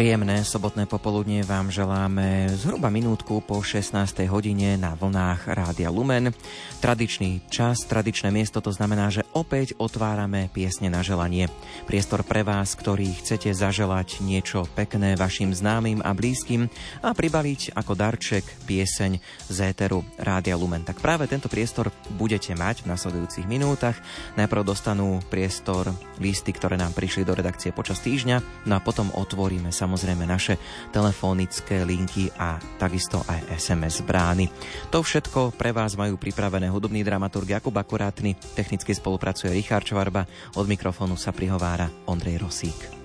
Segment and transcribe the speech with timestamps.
[0.00, 4.00] Príjemné sobotné popoludnie vám želáme zhruba minútku po 16.
[4.32, 6.32] hodine na vlnách Rádia Lumen.
[6.80, 11.52] Tradičný čas, tradičné miesto, to znamená, že opäť otvárame piesne na želanie.
[11.84, 16.72] Priestor pre vás, ktorí chcete zaželať niečo pekné vašim známym a blízkym
[17.04, 19.20] a pribaliť ako darček pieseň
[19.52, 20.80] z éteru Rádia Lumen.
[20.80, 24.00] Tak práve tento priestor budete mať v nasledujúcich minútach.
[24.40, 29.68] Najprv dostanú priestor listy, ktoré nám prišli do redakcie počas týždňa, no a potom otvoríme
[29.68, 30.56] sa samozrejme naše
[30.96, 34.48] telefonické linky a takisto aj SMS brány.
[34.94, 40.24] To všetko pre vás majú pripravené hudobný dramaturg Jakub Akurátny, technicky spolupracuje Richard Čvarba,
[40.56, 43.00] od mikrofónu sa prihovára Ondrej Rosík.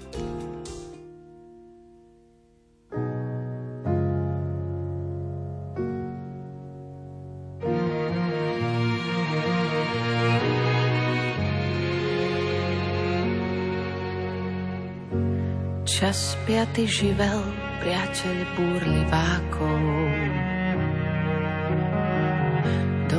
[16.06, 17.42] čas piaty živel,
[17.82, 19.82] priateľ búrlivákov.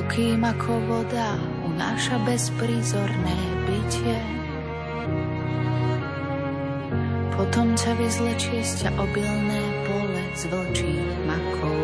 [0.07, 1.35] Dokým ako voda
[1.67, 3.35] unáša bezprízorné
[3.67, 4.15] bytie,
[7.35, 11.83] potom ťa vyzlečie z ťa obilné pole z vlčích makou.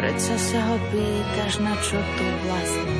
[0.00, 2.96] Predsa sa ho pýtaš, na čo tu vlastne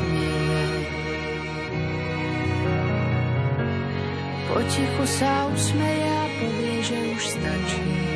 [4.45, 8.12] Potichu sa usmeje povie, že už stačí.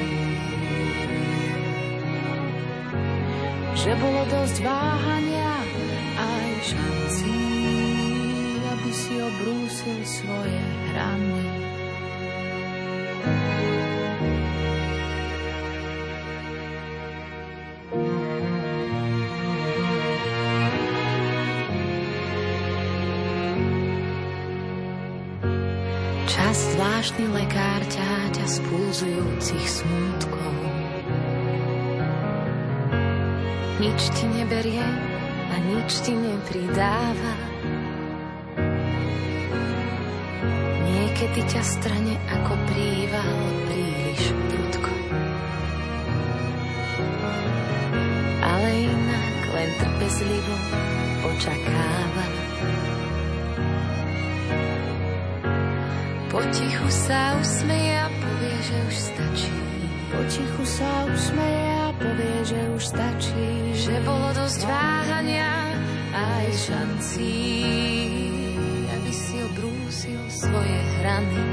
[3.87, 5.63] Že bolo dosť váhania
[6.19, 7.39] aj šancí,
[8.67, 10.59] aby si obrúsil svoje
[10.91, 11.67] hrany.
[26.77, 30.56] zvláštny lekár ťaťa z pulzujúcich smútkov.
[33.77, 34.89] Nič ti neberie
[35.53, 37.33] a nič ti nepridáva.
[40.81, 43.37] Niekedy ťa strane ako príval
[43.69, 44.93] príliš prudko.
[48.41, 50.57] Ale inak len trpezlivo
[51.37, 52.27] očakáva.
[56.33, 59.53] Potichu sa usmeje a povie, že už stačí.
[60.09, 61.76] Potichu sa usmeje
[62.07, 63.51] povie, že už stačí.
[63.75, 65.53] Že bolo dosť váhania
[66.15, 67.39] aj šancí,
[68.95, 71.45] aby si obrúsil svoje hrany.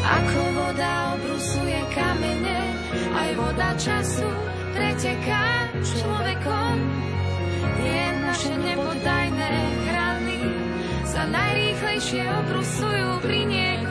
[0.00, 2.60] Ako voda obrusuje kamene,
[3.14, 4.30] aj voda času
[4.74, 6.76] preteká človekom.
[7.80, 9.52] Je naše nepodajné
[9.86, 10.40] hrany
[11.04, 13.89] sa najrýchlejšie obrusujú pri niekom,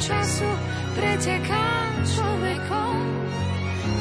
[0.00, 0.48] času
[0.96, 2.96] preteká človekom.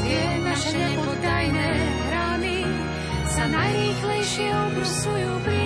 [0.08, 1.72] Tie naše nepodajné
[2.08, 2.60] hrany
[3.28, 5.59] sa najrýchlejšie obrusujú pri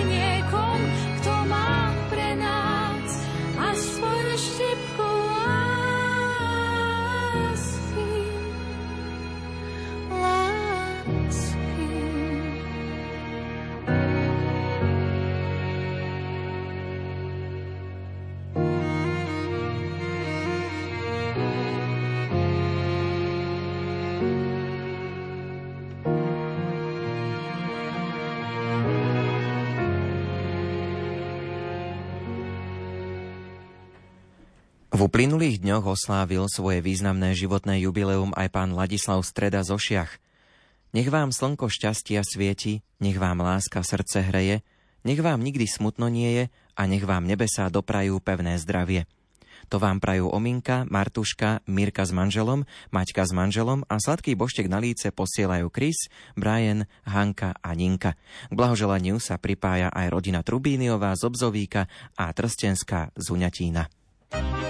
[35.04, 40.16] V uplynulých dňoch oslávil svoje významné životné jubileum aj pán Ladislav Streda Zošiach.
[40.96, 44.64] Nech vám slnko šťastia svieti, nech vám láska srdce hreje,
[45.04, 49.04] nech vám nikdy smutno nie je a nech vám nebesá doprajú pevné zdravie.
[49.68, 54.80] To vám prajú Ominka, Martuška, Mirka s manželom, Maťka s manželom a sladký boštek na
[54.80, 58.16] líce posielajú Chris, Brian, Hanka a Ninka.
[58.48, 63.84] K blahoželaniu sa pripája aj rodina Trubíniová z Obzovíka a Trstenská z Uňatína.
[64.32, 64.63] Oj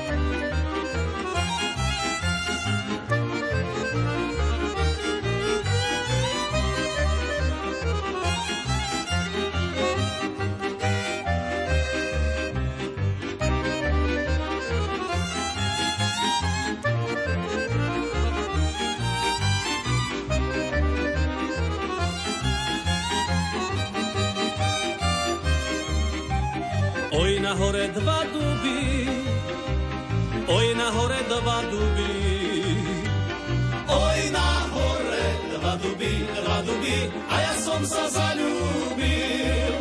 [30.49, 32.13] oj na hore dva duby,
[33.89, 34.45] oj na
[35.83, 36.97] duby, dva duby
[37.31, 39.77] a ja som sa zalúbil.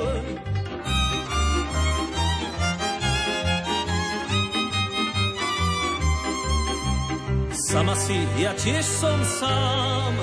[7.54, 10.14] Sama si, ja tiež som sám,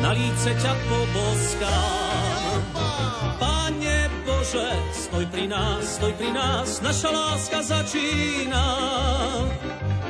[0.00, 2.17] na líce ťa poboskám.
[4.48, 8.64] Bože, stoj pri nás, stoj pri nás, naša láska začína.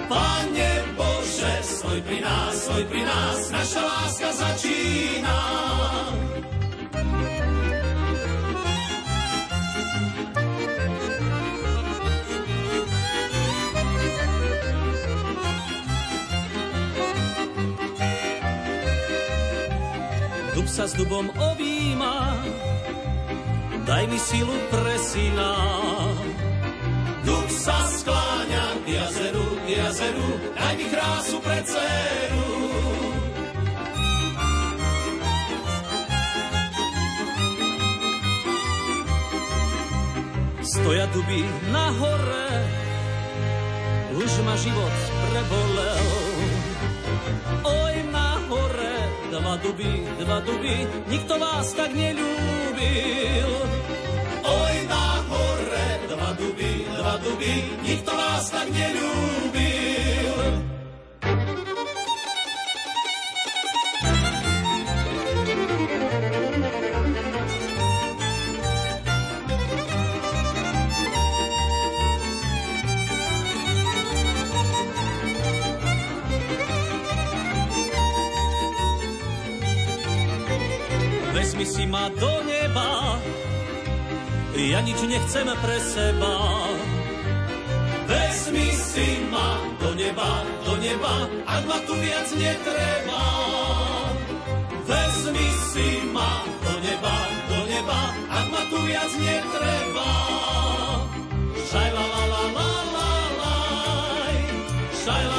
[0.06, 5.38] Pane Bože, stoj pri nás, stoj pri nás, naša láska začína.
[20.78, 22.37] Sa s dubom objíma,
[23.88, 25.52] daj mi silu pre syna.
[27.24, 32.48] Dub sa skláňa k jazeru, k jazeru, daj mi krásu pre dceru.
[40.68, 42.52] Stoja duby na hore,
[44.20, 44.96] už ma život
[45.32, 46.27] prebolel.
[49.38, 50.74] Dva duby, dva duby,
[51.06, 53.50] nikto vás tak nelúbil.
[54.42, 57.52] Oj, na hore, dva duby, dva duby,
[57.86, 59.67] nikto vás tak nelúbil.
[81.88, 83.16] Ma do neba,
[84.54, 86.34] ja nič nechcem pre seba.
[88.08, 91.14] Vezmi si ma do neba, do neba,
[91.44, 93.22] ak ma tu viac netreba.
[94.88, 97.16] Vezmi si ma do neba,
[97.48, 98.00] do neba,
[98.32, 100.10] ak ma tu viac netreba.
[101.68, 102.70] Šaj la la la la
[103.40, 103.54] la
[105.04, 105.37] šaj la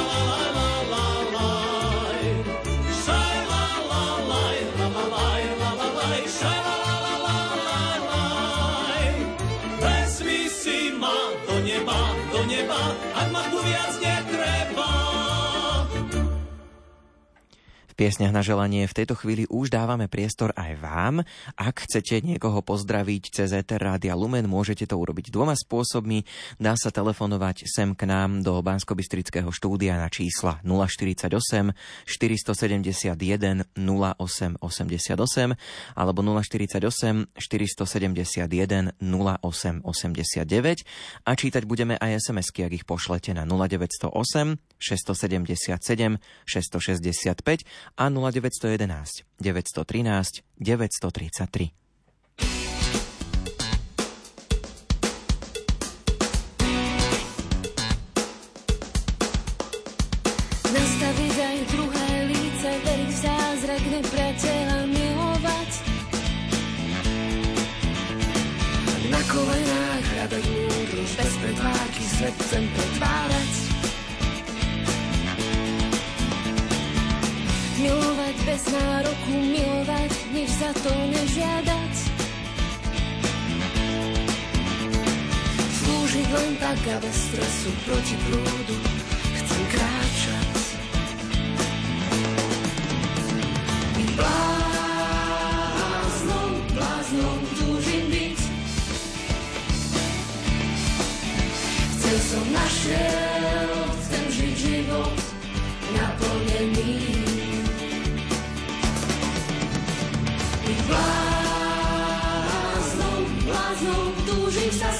[18.00, 21.20] piesňach na želanie v tejto chvíli už dávame priestor aj vám.
[21.52, 26.24] Ak chcete niekoho pozdraviť cez ETR Rádia Lumen, môžete to urobiť dvoma spôsobmi.
[26.56, 28.96] Dá sa telefonovať sem k nám do bansko
[29.52, 31.28] štúdia na čísla 048
[32.08, 35.52] 471 0888
[35.92, 46.16] alebo 048 471 0889 a čítať budeme aj SMS-ky, ak ich pošlete na 0908 677
[46.48, 51.72] 665 a 0911 913 933.
[60.70, 65.70] Nastaviť aj druhé líce, veriť v zázrak nepriateľa milovať.
[69.10, 73.39] Na kolenách hľadať múdrosť, bez predváky svet chcem pretvárať.
[79.30, 81.94] Nároku, milovať, než za to nežiadať.
[85.80, 88.76] Slúžiť len tak a bez stresu proti prúdu
[89.38, 90.50] chcem kráčať.
[93.96, 94.50] Byť bláznom,
[96.74, 98.38] bláznom túžim byť.
[101.94, 105.14] Chcel som našiel, chcem žiť život
[105.94, 107.19] naplnený.
[111.70, 114.90] Bláznom, bláznom túžim sa.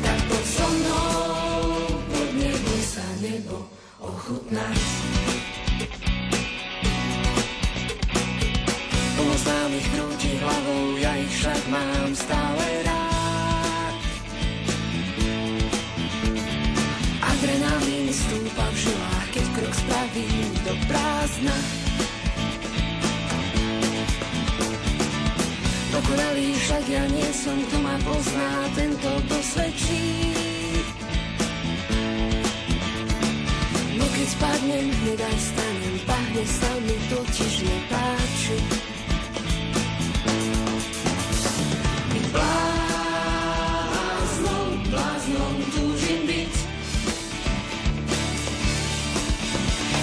[0.00, 3.56] Tak poď so mnou, poď neboj sa nebo
[4.04, 4.80] ochutnať.
[9.16, 9.88] Plno známych
[10.40, 13.94] hlavou, ja ich však mám stále rád.
[17.20, 21.79] Adrenalín stúpa v žilách, keď krok spravím do prázdna.
[26.10, 30.34] Dokonalý však ja nie som, kto ma pozná, tento dosvedčí.
[33.94, 38.58] No keď spadnem, hneď aj stanem, pahne sa mi totiž nepáči.
[42.10, 43.30] Byť bláznom,
[44.90, 46.54] bláznom túžim byť.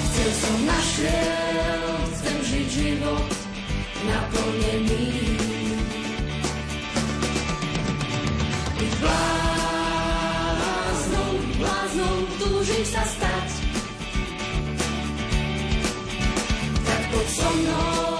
[0.08, 1.84] Chcel som našiel,
[2.16, 3.28] chcem žiť život
[4.08, 5.17] naplnený.
[12.88, 13.50] Sa stať.
[16.88, 18.17] Tak poď so mnou,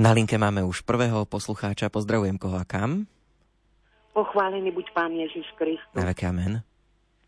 [0.00, 1.92] Na linke máme už prvého poslucháča.
[1.92, 3.04] Pozdravujem koho a kam.
[4.16, 5.92] Pochválený buď Pán Ježiš Kristus.
[5.92, 6.64] Na veké amen.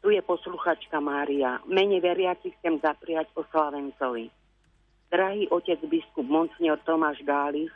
[0.00, 1.60] Tu je posluchačka Mária.
[1.68, 4.32] Mene veriaci chcem zapriať oslavencovi.
[5.12, 7.68] Drahý otec biskup Monsignor Tomáš Gális,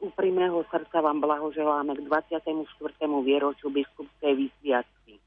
[0.00, 2.48] úprimného srdca vám blahoželáme k 24.
[3.04, 5.20] výročiu biskupskej vysviacky.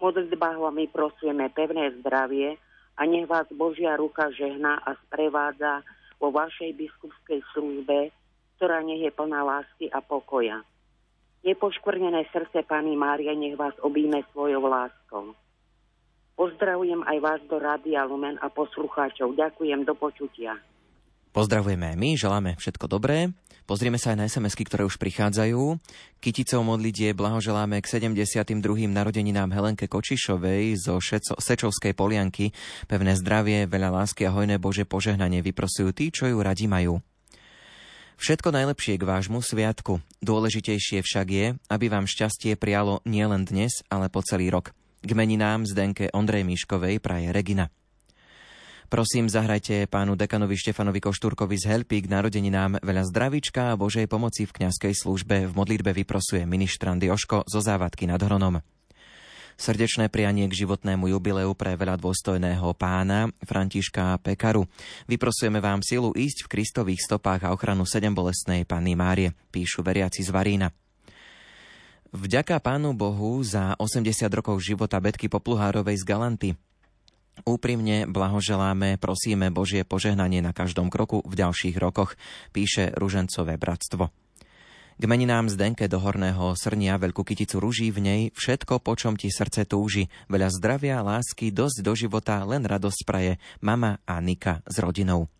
[0.00, 2.56] Modlitbách vám my prosujeme pevné zdravie
[2.96, 5.84] a nech vás Božia ruka žehná a sprevádza
[6.16, 8.16] vo vašej biskupskej službe,
[8.60, 10.60] ktorá nech je plná lásky a pokoja.
[11.40, 15.32] Nepoškvrnené srdce Pani Mária nech vás obíme svojou láskou.
[16.36, 19.32] Pozdravujem aj vás do Rádia Lumen a poslucháčov.
[19.32, 20.60] Ďakujem, do počutia.
[21.32, 23.32] Pozdravujeme aj my, želáme všetko dobré.
[23.64, 25.80] Pozrieme sa aj na sms ktoré už prichádzajú.
[26.20, 28.60] Kyticou modlitie blahoželáme k 72.
[28.92, 32.52] narodeninám Helenke Kočišovej zo Šeco- Sečovskej Polianky.
[32.84, 37.00] Pevné zdravie, veľa lásky a hojné Bože požehnanie vyprosujú tí, čo ju radi majú.
[38.20, 40.04] Všetko najlepšie k vášmu sviatku.
[40.20, 44.76] Dôležitejšie však je, aby vám šťastie prialo nielen dnes, ale po celý rok.
[45.00, 47.72] K meninám Zdenke Ondrej Miškovej praje Regina.
[48.92, 54.44] Prosím, zahrajte pánu dekanovi Štefanovi Koštúrkovi z Helpy k narodeninám veľa zdravička a Božej pomoci
[54.44, 55.48] v kňazskej službe.
[55.48, 58.60] V modlitbe vyprosuje ministrant Joško zo závadky nad Hronom.
[59.60, 64.64] Srdečné prianie k životnému jubileu pre veľa dôstojného pána Františka Pekaru.
[65.04, 70.24] Vyprosujeme vám silu ísť v Kristových stopách a ochranu sedem bolestnej Panny Márie, píšu veriaci
[70.24, 70.72] z Varína.
[72.08, 76.50] Vďaka Pánu Bohu za 80 rokov života Betky Popluhárovej z Galanty.
[77.44, 82.16] Úprimne blahoželáme, prosíme Božie požehnanie na každom kroku v ďalších rokoch,
[82.56, 84.08] píše Ružencové bratstvo.
[85.00, 89.32] K meninám Zdenke do Horného Srnia veľkú kyticu ruží v nej všetko, po čom ti
[89.32, 90.12] srdce túži.
[90.28, 95.32] Veľa zdravia, lásky, dosť do života, len radosť praje mama a Nika s rodinou.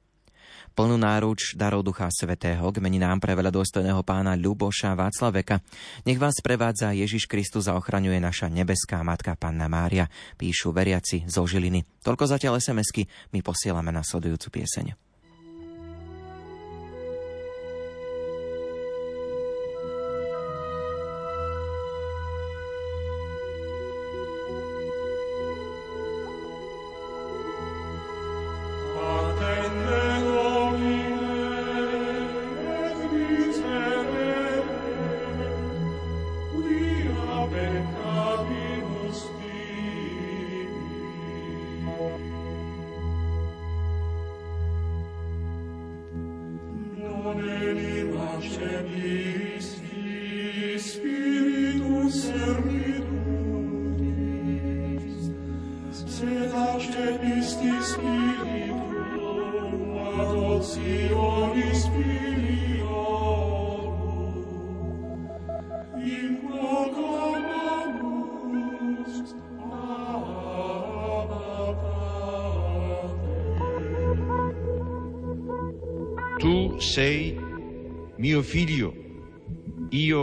[0.72, 5.60] Plnú náruč darov Ducha Svetého k meninám pre veľa dôstojného pána Ľuboša Václaveka.
[6.08, 10.08] Nech vás prevádza Ježiš Kristus a ochraňuje naša nebeská matka Panna Mária,
[10.40, 11.84] píšu veriaci zo Žiliny.
[12.00, 13.04] Toľko zatiaľ SMS-ky,
[13.36, 15.09] my posielame nasledujúcu pieseň.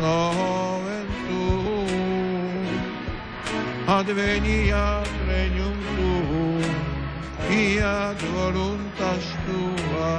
[0.00, 2.66] nomen tuum,
[3.86, 6.62] adveniat regnum tuum,
[7.48, 10.14] fiat voluntas tua,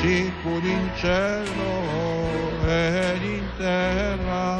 [0.00, 1.74] sicur in cielo
[2.66, 4.58] ed in terra.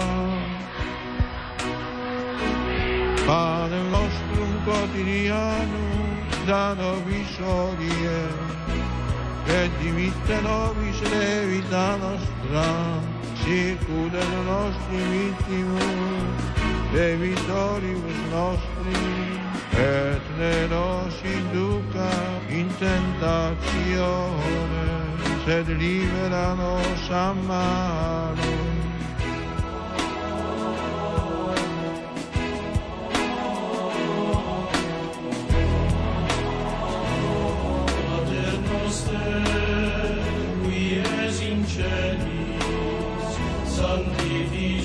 [3.26, 6.10] Pane nostrum quotidianum
[6.46, 8.22] da nobis odie,
[9.46, 12.68] et dimitte nobis levita nostra,
[13.44, 16.40] circuda nostri vittimus,
[16.92, 19.00] debitoribus nostri,
[19.72, 22.10] et ne nos induca
[22.48, 24.20] in tentazione,
[25.44, 28.49] sed libera nos a.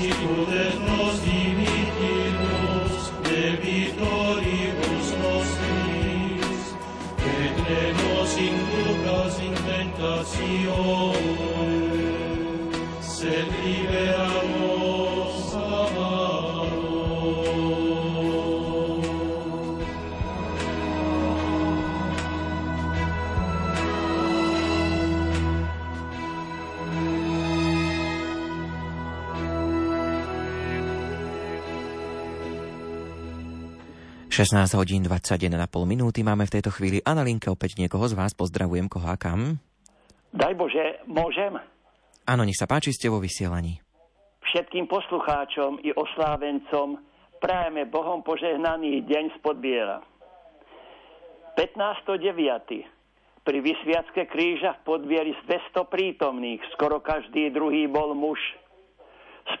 [0.00, 2.94] sicut et nos dimittimus
[3.26, 6.64] debitoribus nostris,
[7.40, 11.20] et ne nos inducas in tentatione,
[13.00, 14.29] sed libera
[34.40, 35.52] 16 hodín 21,5
[35.84, 38.32] minúty máme v tejto chvíli a na linke opäť niekoho z vás.
[38.32, 39.60] Pozdravujem koho a kam.
[40.32, 41.60] Daj Bože, môžem?
[42.24, 43.84] Áno, nech sa páči, ste vo vysielaní.
[44.40, 47.04] Všetkým poslucháčom i oslávencom
[47.36, 50.00] prajeme Bohom požehnaný deň z podbiera.
[51.60, 53.44] 15.9.
[53.44, 58.40] Pri vysviacke kríža v podbieri z 200 prítomných, skoro každý druhý bol muž.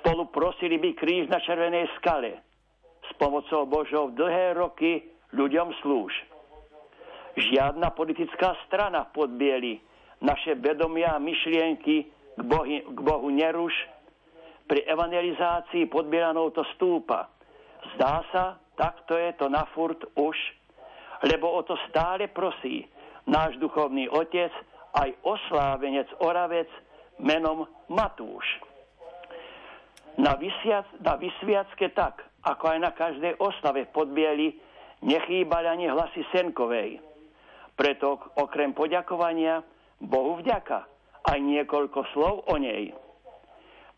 [0.00, 2.40] Spolu prosili by kríž na červenej skale–
[3.10, 6.14] s pomocou Božou dlhé roky ľuďom slúž.
[7.34, 9.82] Žiadna politická strana podbieli
[10.22, 11.96] naše vedomia a myšlienky
[12.38, 13.74] k, bohy, k Bohu neruš.
[14.70, 17.26] Pri evangelizácii podbieranou to stúpa.
[17.96, 18.44] Zdá sa,
[18.78, 20.36] takto je to na furt už,
[21.26, 22.86] lebo o to stále prosí
[23.26, 24.52] náš duchovný otec,
[24.90, 26.66] aj oslávenec Oravec
[27.22, 28.46] menom Matúš.
[30.18, 34.60] Na, vysviac, na vysviacke tak, ako aj na každej oslave Podbieli,
[35.04, 37.00] nechýbali ani hlasy Senkovej.
[37.76, 39.62] Preto okrem poďakovania
[40.00, 40.84] Bohu vďaka
[41.24, 42.92] aj niekoľko slov o nej.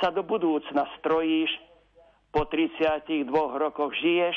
[0.00, 1.48] sa do budúcna strojíš,
[2.28, 4.36] po 32 rokoch žiješ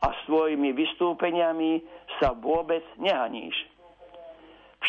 [0.00, 1.84] a svojimi vystúpeniami
[2.16, 3.52] sa vôbec nehaníš.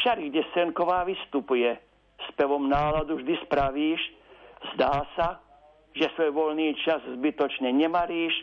[0.01, 1.77] Všade, kde Senková vystupuje,
[2.33, 4.01] spevom náladu vždy spravíš,
[4.73, 5.37] zdá sa,
[5.93, 8.33] že svoj voľný čas zbytočne nemaríš,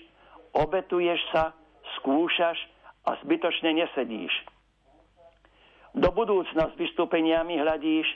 [0.55, 1.51] obetuješ sa,
[1.99, 2.55] skúšaš
[3.11, 4.31] a zbytočne nesedíš.
[5.99, 8.07] Do budúcna s vystúpeniami hľadíš,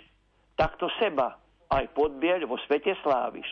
[0.54, 1.34] takto seba
[1.66, 3.48] aj podbieľ vo svete sláviš.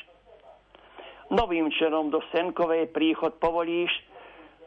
[1.34, 3.90] Novým členom do Senkovej príchod povolíš,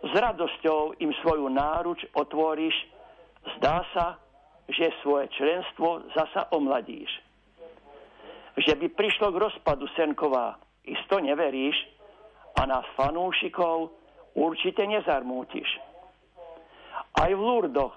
[0.03, 2.75] s radosťou im svoju náruč otvoríš,
[3.55, 4.19] zdá sa,
[4.69, 7.11] že svoje členstvo zasa omladíš.
[8.55, 11.75] Že by prišlo k rozpadu Senková, isto neveríš
[12.59, 13.91] a nás fanúšikov
[14.37, 15.67] určite nezarmútiš.
[17.17, 17.95] Aj v Lurdoch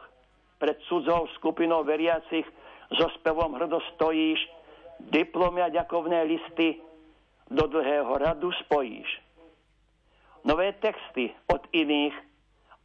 [0.57, 2.46] pred cudzou skupinou veriacich
[2.96, 4.40] so spevom hrdo stojíš,
[5.12, 6.81] diplomy a ďakovné listy
[7.52, 9.07] do dlhého radu spojíš.
[10.46, 12.14] Nové texty od iných,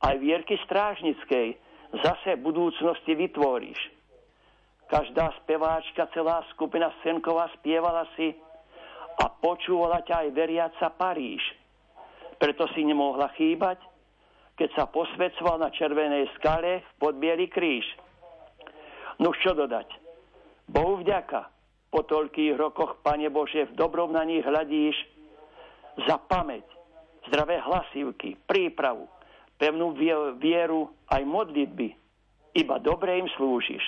[0.02, 1.56] aj vierky strážnickej,
[2.00, 3.80] zase v budúcnosti vytvoríš.
[4.88, 8.36] Každá speváčka, celá skupina Senková spievala si
[9.20, 11.44] a počúvala ťa aj veriaca Paríž.
[12.36, 13.80] Preto si nemohla chýbať,
[14.60, 17.88] keď sa posvedcoval na červenej skale v podbieli kríž.
[19.22, 19.88] No čo dodať?
[20.68, 21.48] Bohu vďaka,
[21.92, 24.96] po toľkých rokoch, Pane Bože, v dobrom na nich hľadíš
[26.08, 26.64] za pamäť,
[27.28, 29.08] zdravé hlasivky, prípravu,
[29.62, 29.94] pevnú
[30.42, 31.94] vieru aj modlitby.
[32.58, 33.86] Iba dobre im slúžiš.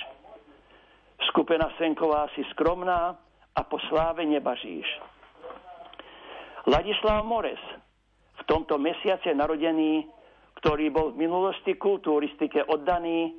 [1.34, 3.18] Skupina Senková si skromná
[3.58, 4.86] a po sláve nebažíš.
[6.70, 7.58] Ladislav Mores,
[8.38, 10.06] v tomto mesiace narodený,
[10.62, 13.34] ktorý bol v minulosti kulturistike oddaný,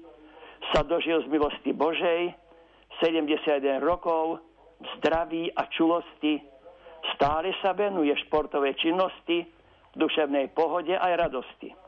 [0.76, 2.36] sa dožil z milosti Božej,
[3.00, 4.43] 71 rokov,
[5.00, 6.43] zdraví a čulosti,
[7.15, 9.48] stále sa venuje športovej činnosti,
[9.95, 11.85] duševnej pohode aj radosti.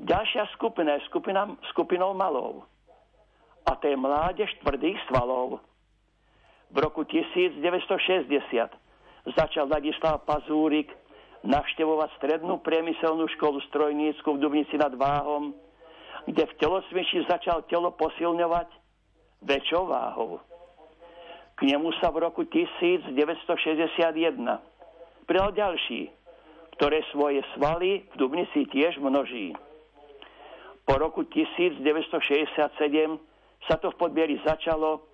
[0.00, 1.44] Ďalšia skupina je skupina,
[1.76, 2.64] skupinou malou.
[3.68, 5.60] A to je mládež tvrdých svalov.
[6.72, 7.60] V roku 1960
[9.36, 10.88] začal Ladislav Pazúrik
[11.44, 15.52] navštevovať strednú priemyselnú školu strojnícku v Dubnici nad Váhom,
[16.24, 18.68] kde v telosviči začal telo posilňovať
[19.44, 20.40] väčšou váhou.
[21.60, 23.12] K nemu sa v roku 1961
[25.28, 26.08] pridal ďalší,
[26.80, 29.52] ktoré svoje svaly v Dubnici tiež množí.
[30.90, 32.50] Po roku 1967
[33.70, 35.06] sa to v Podbieri začalo,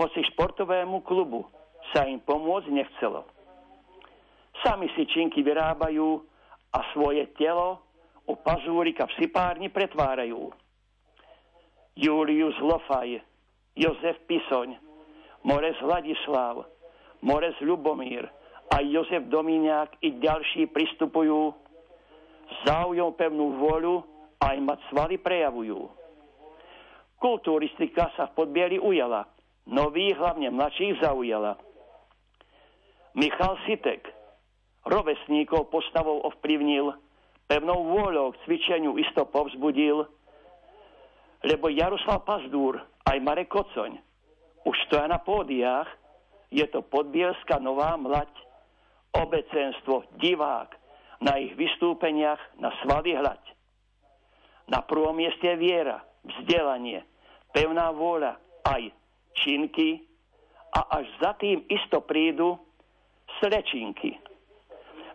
[0.00, 1.44] hoci športovému klubu
[1.92, 3.28] sa im pomôcť nechcelo.
[4.64, 6.24] Sami si činky vyrábajú
[6.72, 7.84] a svoje telo
[8.24, 10.56] u pazúrika v sypárni pretvárajú.
[12.00, 13.20] Julius Lofaj,
[13.76, 14.72] Jozef Pisoň,
[15.44, 16.64] Morez Vladislav,
[17.20, 18.24] Morez Ľubomír
[18.72, 21.52] a Jozef Domíňák i ďalší pristupujú
[22.64, 24.56] záujom pevnú vôľu aj
[24.88, 25.88] svaly prejavujú.
[27.20, 29.28] Kulturistika sa v podbieli ujala,
[29.68, 31.60] nových, hlavne mladších zaujala.
[33.12, 34.08] Michal Sitek,
[34.88, 36.96] rovesníkov postavou ovplyvnil,
[37.44, 40.08] pevnou vôľou k cvičeniu isto povzbudil,
[41.44, 44.00] lebo Jaroslav Pazdúr, aj Marek Kocoň,
[44.64, 45.88] už stoja na pódiách,
[46.48, 48.32] je to podbielská nová mlať,
[49.12, 50.72] obecenstvo, divák,
[51.20, 53.59] na ich vystúpeniach na svaly hľať.
[54.70, 57.02] Na prvom mieste viera, vzdelanie,
[57.50, 58.94] pevná vôľa, aj
[59.34, 60.06] činky
[60.70, 62.54] a až za tým isto prídu
[63.42, 64.14] slečinky.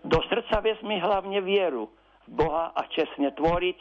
[0.04, 1.88] Do srdca vezmi hlavne vieru
[2.28, 3.78] v Boha a čestne tvoriť,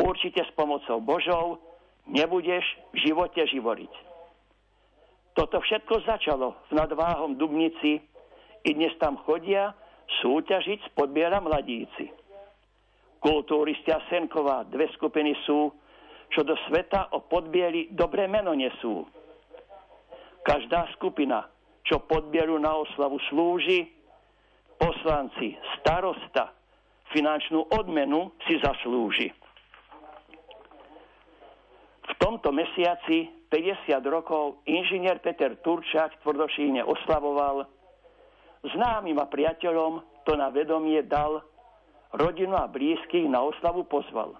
[0.00, 1.60] určite s pomocou Božou
[2.08, 2.64] nebudeš
[2.96, 3.92] v živote živoriť.
[5.36, 8.00] Toto všetko začalo v nadváhom Dubnici
[8.64, 9.76] i dnes tam chodia
[10.24, 12.08] súťažiť z podbiera mladíci.
[13.20, 15.72] Kultúristia Senková, dve skupiny sú,
[16.30, 19.06] čo do sveta o podbieli dobré meno nesú.
[20.46, 21.46] Každá skupina,
[21.82, 23.90] čo podbieru na oslavu slúži,
[24.78, 26.54] poslanci, starosta,
[27.10, 29.32] finančnú odmenu si zaslúži.
[32.06, 37.66] V tomto mesiaci 50 rokov inžinier Peter Turčák Tvrdošíne oslavoval.
[38.66, 41.42] Známym a priateľom to na vedomie dal,
[42.14, 44.38] rodinu a blízkych na oslavu pozval.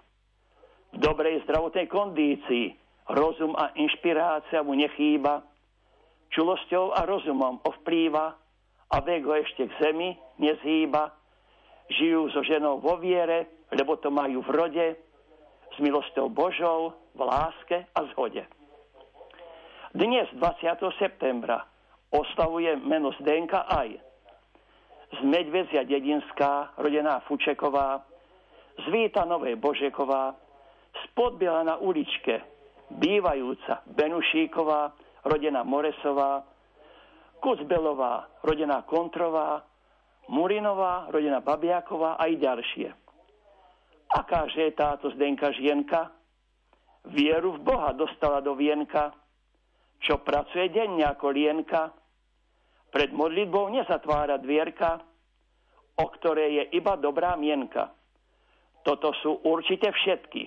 [0.94, 2.74] V dobrej zdravotnej kondícii
[3.10, 5.42] rozum a inšpirácia mu nechýba,
[6.30, 8.26] čulosťou a rozumom ovplýva
[8.90, 11.10] a vek ho ešte k zemi nezhýba.
[11.86, 14.86] Žijú so ženou vo viere, lebo to majú v rode,
[15.74, 18.42] s milosťou Božou, v láske a zhode.
[19.96, 20.76] Dnes, 20.
[20.98, 21.64] septembra,
[22.12, 24.05] oslavuje meno Zdenka aj
[25.12, 28.02] z Medvezia Dedinská, rodená Fučeková,
[28.76, 30.34] z Víta Novej Božeková,
[30.92, 32.42] z Podbiela na uličke,
[32.90, 34.92] bývajúca Benušíková,
[35.24, 36.44] rodená Moresová,
[37.40, 39.62] Kuzbelová, rodená Kontrová,
[40.26, 42.90] Murinová, rodená Babiaková a i ďalšie.
[44.06, 46.10] Akáže je táto Zdenka žienka?
[47.06, 49.14] Vieru v Boha dostala do vienka,
[50.02, 51.94] čo pracuje denne ako lienka,
[52.90, 55.02] pred modlitbou nezatvára dvierka,
[55.96, 57.92] o ktorej je iba dobrá mienka.
[58.84, 60.42] Toto sú určite všetky,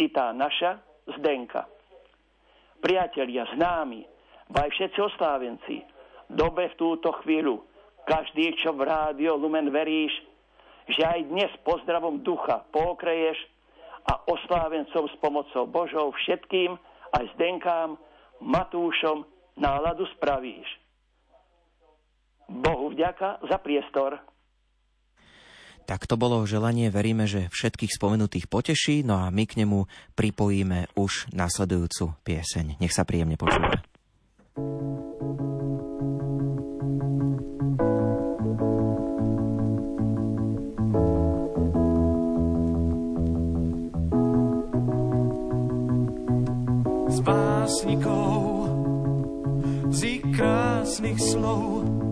[0.00, 0.80] i tá naša
[1.18, 1.66] Zdenka.
[2.78, 4.02] Priatelia, známi,
[4.50, 5.76] aj všetci oslávenci,
[6.30, 7.62] dobe v túto chvíľu,
[8.06, 10.10] každý, čo v rádio Lumen veríš,
[10.90, 13.38] že aj dnes pozdravom ducha pokreješ
[14.10, 16.74] a oslávencom s pomocou Božou všetkým,
[17.14, 17.94] aj Zdenkám,
[18.42, 19.22] Matúšom
[19.54, 20.66] náladu spravíš.
[22.60, 24.20] Bohu vďaka za priestor.
[25.82, 30.94] Tak to bolo želanie, veríme, že všetkých spomenutých poteší, no a my k nemu pripojíme
[30.94, 32.78] už nasledujúcu pieseň.
[32.78, 33.82] Nech sa príjemne počúva.
[47.12, 48.38] Z básnikov,
[49.90, 52.11] z ich krásnych slov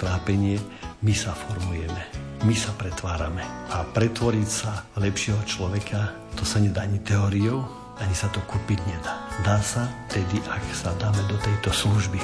[0.00, 0.56] Trápenie,
[1.04, 2.02] my sa formujeme,
[2.48, 3.44] my sa pretvárame.
[3.68, 7.60] A pretvoriť sa lepšieho človeka, to sa nedá ani teóriou,
[8.00, 9.28] ani sa to kúpiť nedá.
[9.44, 12.16] Dá sa tedy, ak sa dáme do tejto služby.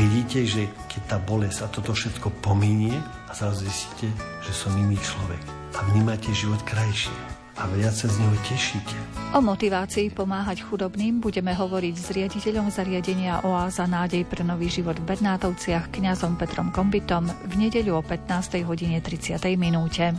[0.00, 2.96] Vidíte, že keď tá bolesť a toto všetko pominie
[3.28, 4.08] a zrazu zistíte,
[4.40, 5.42] že som iný človek
[5.76, 7.27] a vnímate život krajšie
[7.58, 8.94] a viac sa z neho tešíte.
[9.34, 15.04] O motivácii pomáhať chudobným budeme hovoriť s riaditeľom zariadenia Oáza nádej pre nový život v
[15.04, 18.62] Bernátovciach kňazom Petrom Kombitom v nedeľu o 15.
[18.64, 19.36] hodine 30.
[19.58, 20.14] minúte.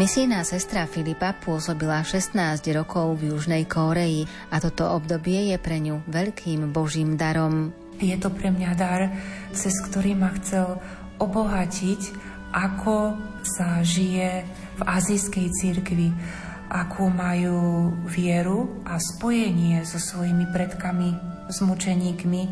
[0.00, 6.00] Misijná sestra Filipa pôsobila 16 rokov v Južnej Kóreji a toto obdobie je pre ňu
[6.08, 7.76] veľkým božím darom.
[8.00, 9.12] Je to pre mňa dar,
[9.52, 10.80] cez ktorý ma chcel
[11.20, 12.00] obohatiť,
[12.50, 14.42] ako sa žije
[14.80, 16.08] v azijskej cirkvi,
[16.70, 21.14] akú majú vieru a spojenie so svojimi predkami,
[21.50, 22.42] s mučeníkmi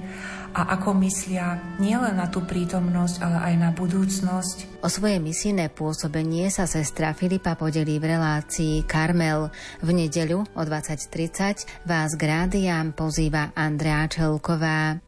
[0.59, 4.83] a ako myslia nielen na tú prítomnosť, ale aj na budúcnosť.
[4.83, 9.55] O svoje misijné pôsobenie sa sestra Filipa podelí v relácii Karmel.
[9.85, 14.99] V nedeľu o 20.30 vás k rádiám pozýva Andrea Čelková.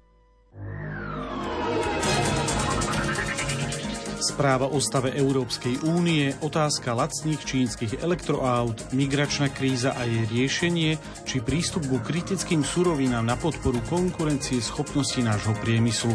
[4.20, 11.40] Správa o stave Európskej únie, otázka lacných čínskych elektroaut, migračná kríza a jej riešenie, či
[11.40, 16.12] prístup ku kritickým surovinám na podporu konkurencie schopnosti nášho priemyslu.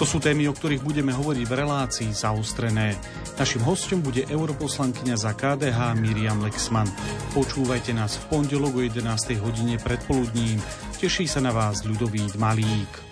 [0.00, 2.96] To sú témy, o ktorých budeme hovoriť v relácii zaostrené.
[3.36, 6.88] Našim hostom bude europoslankyňa za KDH Miriam Lexman.
[7.36, 9.04] Počúvajte nás v pondelok o 11.
[9.44, 10.56] hodine predpoludním.
[10.96, 13.11] Teší sa na vás ľudový Malík.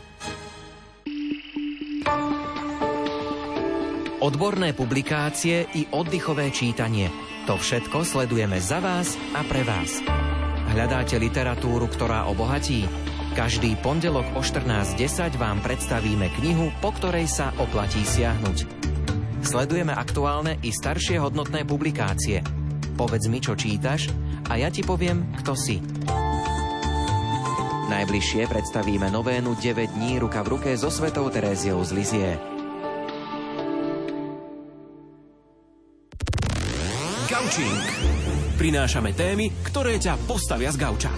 [4.21, 7.09] Odborné publikácie i oddychové čítanie.
[7.49, 9.97] To všetko sledujeme za vás a pre vás.
[10.77, 12.85] Hľadáte literatúru, ktorá obohatí?
[13.33, 18.69] Každý pondelok o 14.10 vám predstavíme knihu, po ktorej sa oplatí siahnuť.
[19.41, 22.45] Sledujeme aktuálne i staršie hodnotné publikácie.
[23.01, 24.13] Povedz mi, čo čítaš
[24.53, 25.81] a ja ti poviem, kto si.
[27.89, 32.60] Najbližšie predstavíme novénu 9 dní ruka v ruke so svetou Teréziou z Lizie.
[37.51, 37.83] Gaučing.
[38.63, 41.11] Prinášame témy, ktoré ťa postavia z gauča.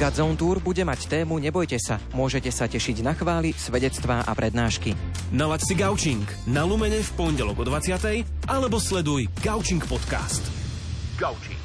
[0.00, 2.00] Gadzone Tour bude mať tému Nebojte sa.
[2.16, 4.96] Môžete sa tešiť na chvály, svedectvá a prednášky.
[5.36, 7.92] Nalaď si Gaučing na Lumene v pondelok o 20.
[8.48, 10.48] alebo sleduj Gaučing podcast.
[11.20, 11.55] Gaučing.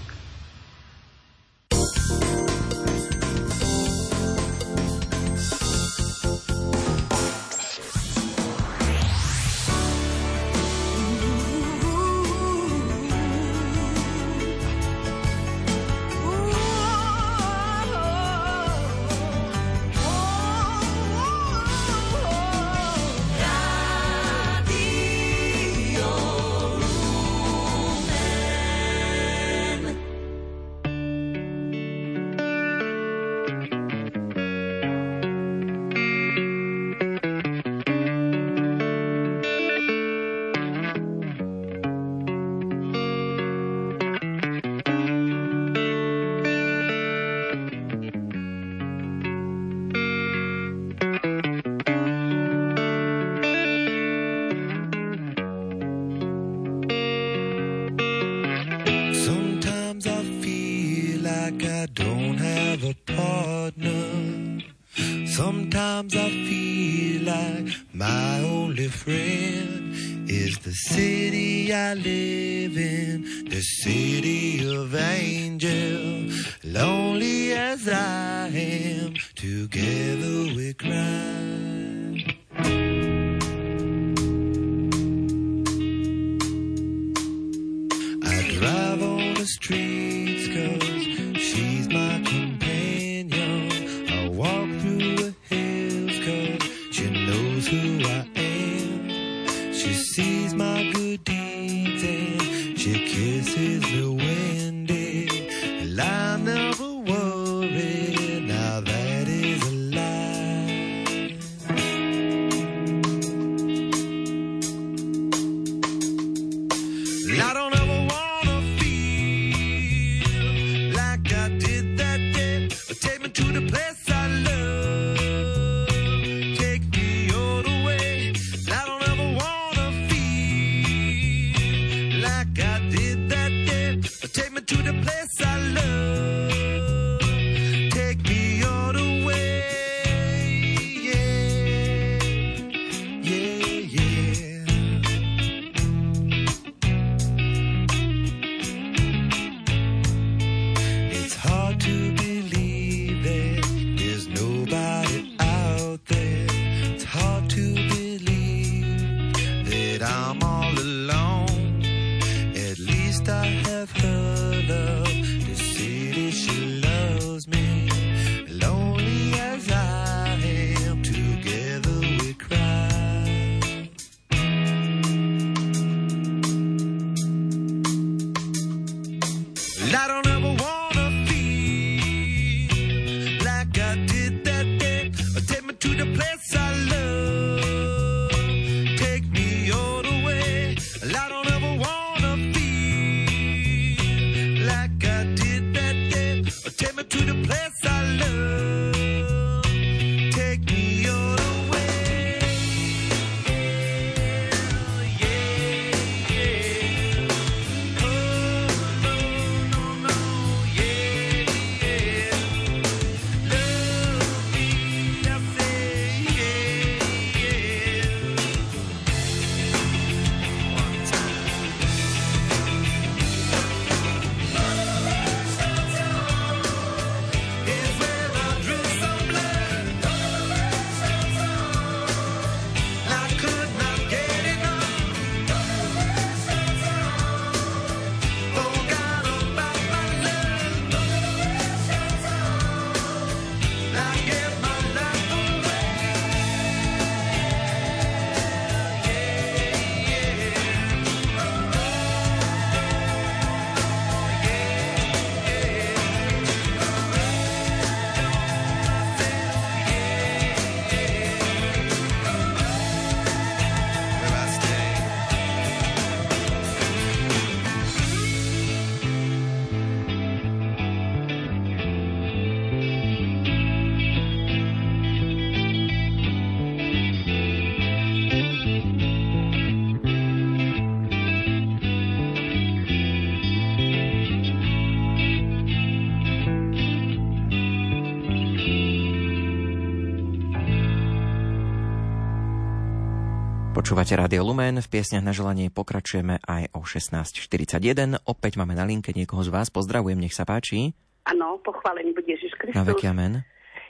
[293.91, 298.23] Počúvate Radio Lumen, v piesňach na želanie pokračujeme aj o 16.41.
[298.23, 299.67] Opäť máme na linke niekoho z vás.
[299.67, 300.95] Pozdravujem, nech sa páči.
[301.27, 302.79] Áno, pochválený bude Ježiš Kristus.
[302.79, 303.43] Na veky amen.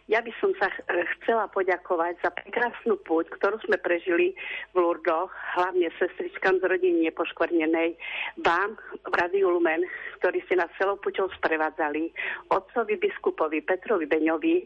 [0.10, 0.82] Ja by som sa ch-
[1.22, 4.34] chcela poďakovať za prekrásnu púť, ktorú sme prežili
[4.74, 7.94] v Lurdoch, hlavne sestričkám z rodiny nepoškvrnenej,
[8.42, 9.86] vám v Radiu Lumen,
[10.18, 12.10] ktorí ste nás celou puťou sprevádzali,
[12.50, 14.66] otcovi biskupovi Petrovi Beňovi,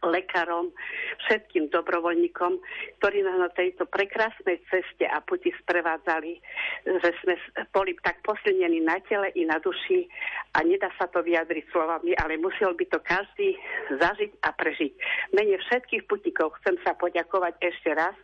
[0.00, 0.72] lekárom,
[1.26, 2.56] všetkým dobrovoľníkom,
[2.98, 6.40] ktorí nás na tejto prekrásnej ceste a puti sprevádzali,
[6.88, 7.34] že sme
[7.76, 10.08] boli tak posilnení na tele i na duši
[10.56, 13.60] a nedá sa to vyjadriť slovami, ale musel by to každý
[14.00, 14.92] zažiť a prežiť.
[15.36, 18.16] Mene všetkých putíkov chcem sa poďakovať ešte raz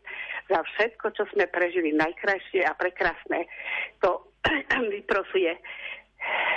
[0.48, 3.44] za všetko, čo sme prežili najkrajšie a prekrásne.
[4.00, 4.32] To
[4.94, 5.52] vyprosuje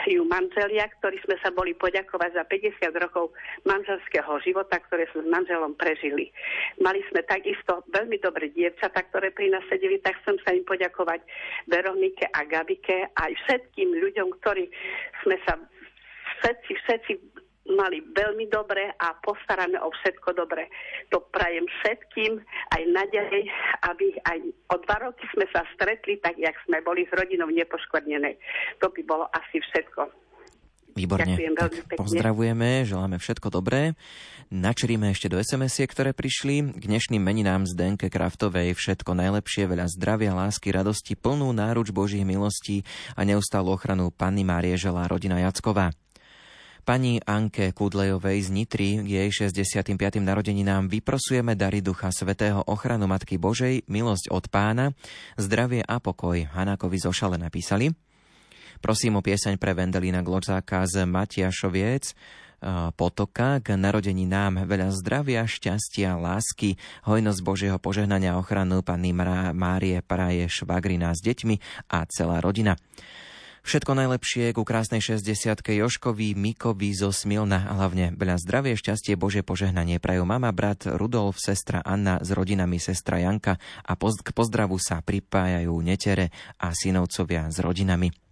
[0.07, 3.35] ju manželia, ktorí sme sa boli poďakovať za 50 rokov
[3.67, 6.31] manželského života, ktoré sme s manželom prežili.
[6.81, 11.21] Mali sme takisto veľmi dobré dievčatá, ktoré pri nás sedeli, tak chcem sa im poďakovať
[11.67, 14.71] Veronike a Gabike aj všetkým ľuďom, ktorí
[15.25, 15.59] sme sa
[16.39, 17.11] všetci, všetci
[17.73, 20.69] mali veľmi dobre a postarané o všetko dobre.
[21.13, 22.41] To prajem všetkým
[22.73, 23.43] aj naďalej,
[23.85, 24.37] aby aj
[24.73, 28.35] o dva roky sme sa stretli, tak jak sme boli s rodinou nepoškvrnenej.
[28.81, 30.29] To by bolo asi všetko.
[30.97, 32.01] Výborne, Ďakujem veľmi pekne.
[32.01, 33.93] pozdravujeme, želáme všetko dobré.
[34.49, 36.75] Načríme ešte do sms ktoré prišli.
[36.75, 42.25] K dnešným meninám z Denke Kraftovej všetko najlepšie, veľa zdravia, lásky, radosti, plnú náruč Božích
[42.25, 42.81] milostí
[43.13, 45.93] a neustálu ochranu Panny Márie želá rodina Jacková.
[46.89, 49.93] Pani Anke Kudlejovej z Nitry k jej 65.
[50.25, 54.97] narodeninám vyprosujeme dary Ducha Svetého ochranu Matky Božej, milosť od pána,
[55.37, 56.49] zdravie a pokoj.
[56.49, 57.93] Hanákovi zo Šale napísali.
[58.81, 66.17] Prosím o pieseň pre Vendelína Glozáka z Matiašoviec, eh, potoka k narodeninám veľa zdravia, šťastia,
[66.17, 66.73] lásky,
[67.05, 72.81] hojnosť Božieho požehnania ochranu Panny Márie praje švagrina s deťmi a celá rodina.
[73.65, 79.43] Všetko najlepšie ku krásnej 60 Joškovi, Mikovi zo Smilna a hlavne veľa zdravie, šťastie, Bože
[79.43, 79.99] požehnanie.
[79.99, 83.59] Prajú mama, brat Rudolf, sestra Anna s rodinami sestra Janka.
[83.83, 86.31] A k pozdravu sa pripájajú netere
[86.61, 88.28] a synovcovia s rodinami.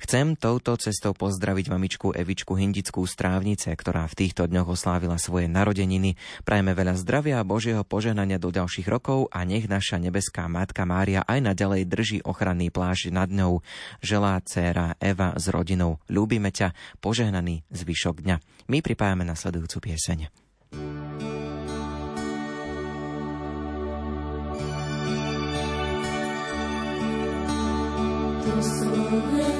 [0.00, 6.16] Chcem touto cestou pozdraviť mamičku Evičku Hindickú strávnice, ktorá v týchto dňoch oslávila svoje narodeniny.
[6.40, 11.20] Prajeme veľa zdravia a Božieho požehnania do ďalších rokov a nech naša nebeská Matka Mária
[11.28, 13.60] aj naďalej drží ochranný plášť nad ňou.
[14.00, 16.00] Želá dcéra Eva s rodinou.
[16.08, 16.72] Ľúbime ťa,
[17.04, 18.36] požehnaný zvyšok dňa.
[18.72, 20.32] My pripájame nasledujúcu pieseň.
[28.40, 29.59] To Slovensko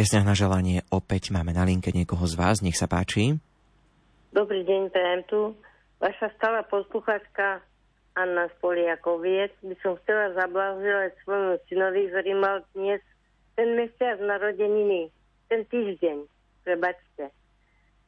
[0.00, 3.36] piesňach na želanie opäť máme na linke niekoho z vás, nech sa páči.
[4.32, 5.52] Dobrý deň, prajem tu.
[6.00, 7.60] Vaša stála posluchačka
[8.16, 13.04] Anna Spoliakoviec by som chcela zablahoželať svojmu synovi, ktorý mal dnes
[13.60, 15.12] ten mesiac narodeniny,
[15.52, 16.24] ten týždeň,
[16.64, 17.28] prebačte.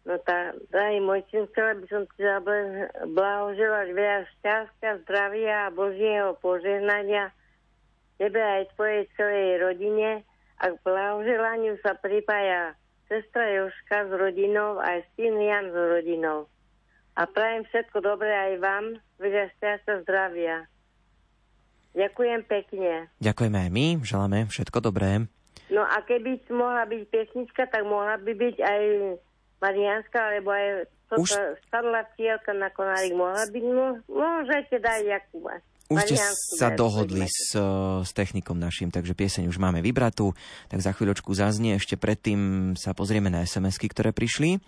[0.09, 6.41] No tá, drahý môj syn, chcela by som ti zablahoželať veľa šťastia, zdravia a Božieho
[6.41, 7.37] požehnania
[8.17, 10.25] tebe aj tvojej celej rodine
[10.63, 12.79] a k blahoželaniu sa pripája
[13.11, 16.47] sestra Joška s rodinou aj syn Jan s rodinou.
[17.19, 18.85] A prajem všetko dobré aj vám,
[19.21, 20.65] veľa šťastia, zdravia.
[21.93, 23.13] Ďakujem pekne.
[23.21, 25.29] Ďakujeme aj my, želáme všetko dobré.
[25.69, 28.83] No a keby mohla byť pesnička, tak mohla by byť aj
[29.61, 31.31] Marianska, alebo aj toto Už...
[31.69, 33.65] starla vtielka na konárik mohla byť.
[33.69, 35.61] No, môžete dať Jakuba.
[35.93, 36.17] Už ste
[36.57, 37.53] sa dohodli s,
[38.03, 40.33] s technikom našim, takže pieseň už máme vybratú,
[40.73, 41.77] tak za chvíľočku zaznie.
[41.77, 44.61] Ešte predtým sa pozrieme na SMS-ky, ktoré prišli.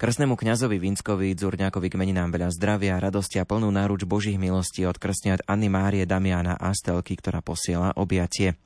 [0.00, 4.98] Krstnému kňazovi Vinskovi Dzurňákovi k meninám veľa zdravia, radosti a plnú náruč Božích milostí od
[4.98, 8.58] krstňat Anny Márie Damiana Astelky, ktorá posiela objatie.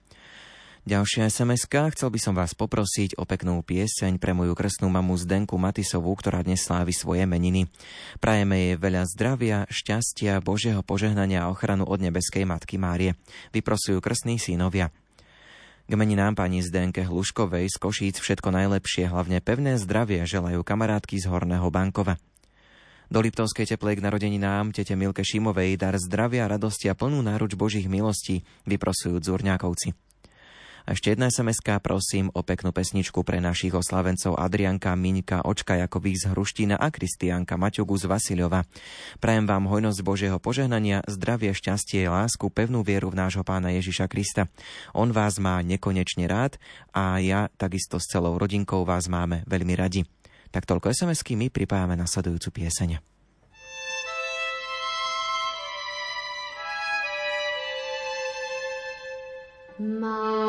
[0.86, 5.58] Ďalšia sms Chcel by som vás poprosiť o peknú pieseň pre moju krstnú mamu Zdenku
[5.58, 7.66] Matisovú, ktorá dnes slávi svoje meniny.
[8.22, 13.18] Prajeme jej veľa zdravia, šťastia, Božieho požehnania a ochranu od nebeskej Matky Márie.
[13.50, 14.94] Vyprosujú krstní synovia.
[15.90, 21.26] K meninám pani Zdenke Hluškovej z Košíc všetko najlepšie, hlavne pevné zdravie želajú kamarátky z
[21.26, 22.14] Horného Bankova.
[23.10, 27.90] Do Liptovskej teplej k narodeninám tete Milke Šimovej dar zdravia, radosti a plnú náruč Božích
[27.90, 30.05] milostí vyprosujú dzurňákovci.
[30.86, 36.22] A ešte jedna sms prosím o peknú pesničku pre našich oslavencov Adrianka, Miňka, Očka Jakových
[36.22, 38.62] z Hruštína a Kristianka Maťogu z Vasilova.
[39.18, 44.46] Prajem vám hojnosť Božieho požehnania, zdravie, šťastie, lásku, pevnú vieru v nášho pána Ježiša Krista.
[44.94, 46.54] On vás má nekonečne rád
[46.94, 50.06] a ja takisto s celou rodinkou vás máme veľmi radi.
[50.54, 53.02] Tak toľko SMS-ky my pripájame nasledujúcu pieseň.
[59.76, 60.45] Maria.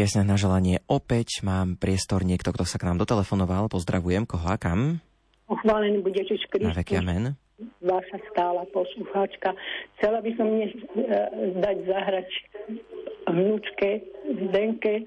[0.00, 3.68] Piesňach na želanie opäť mám priestor niekto, kto sa k nám dotelefonoval.
[3.68, 5.04] Pozdravujem, koho a kam?
[5.44, 7.04] Uchválený bude Ježiš Na veky Kristus.
[7.04, 7.24] amen.
[7.84, 9.52] Vaša stála poslucháčka.
[10.00, 10.80] Chcela by som dnes e,
[11.60, 12.28] dať zahrať
[13.28, 13.88] vnúčke
[14.48, 15.04] Zdenke,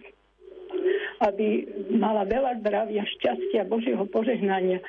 [1.26, 1.66] aby
[1.98, 4.86] mala veľa zdravia, šťastia, Božieho požehnania e,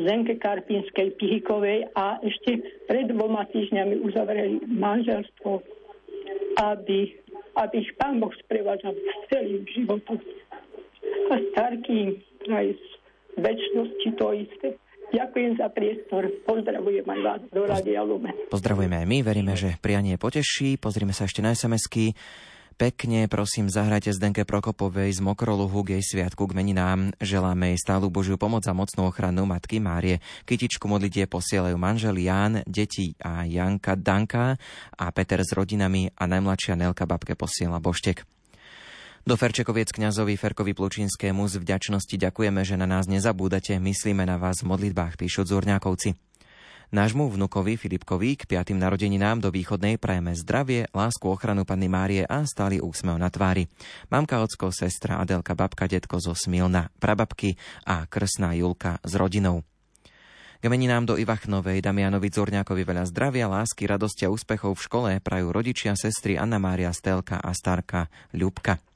[0.00, 5.60] Zdenke Karpinskej Pihikovej a ešte pred dvoma týždňami uzavreli manželstvo,
[6.56, 7.19] aby,
[7.60, 8.96] aby ich Pán Boh sprevádzal
[9.28, 10.16] celým životom.
[11.30, 12.16] A starkým
[12.48, 12.84] aj z
[13.38, 14.68] väčšnosti to isté.
[15.10, 16.22] Ďakujem za priestor.
[16.46, 18.34] Pozdravujem aj vás do Rádia Lumen.
[18.46, 20.78] Pozdravujeme aj my, veríme, že prianie poteší.
[20.78, 22.14] Pozrime sa ešte na SMS-ky.
[22.80, 27.12] Pekne prosím zahrajte Zdenke Prokopovej z Mokroluhu k jej sviatku k meninám.
[27.20, 30.24] Želáme jej stálu Božiu pomoc a mocnú ochranu Matky Márie.
[30.48, 34.56] Kytičku modlitie posielajú manžel Ján, deti a Janka Danka
[34.96, 38.24] a Peter s rodinami a najmladšia Nelka babke posiela Boštek.
[39.28, 44.64] Do Ferčekoviec kňazovi Ferkovi Plučínskému z vďačnosti ďakujeme, že na nás nezabúdate, myslíme na vás
[44.64, 46.29] v modlitbách, píšu Zúrňákovci.
[46.90, 52.42] Nášmu vnukovi Filipkovi k piatým narodeninám do východnej prajeme zdravie, lásku, ochranu Panny Márie a
[52.42, 53.70] stály úsmev na tvári.
[54.10, 57.54] Mamka, ocko, sestra, Adelka, babka, detko zo Smilna, prababky
[57.86, 59.62] a krsná Julka s rodinou.
[60.58, 65.54] K meninám do Ivachnovej Damianovi Zorňákovi veľa zdravia, lásky, radosti a úspechov v škole prajú
[65.54, 68.89] rodičia, sestry Anna Mária Stelka a starka Ľubka.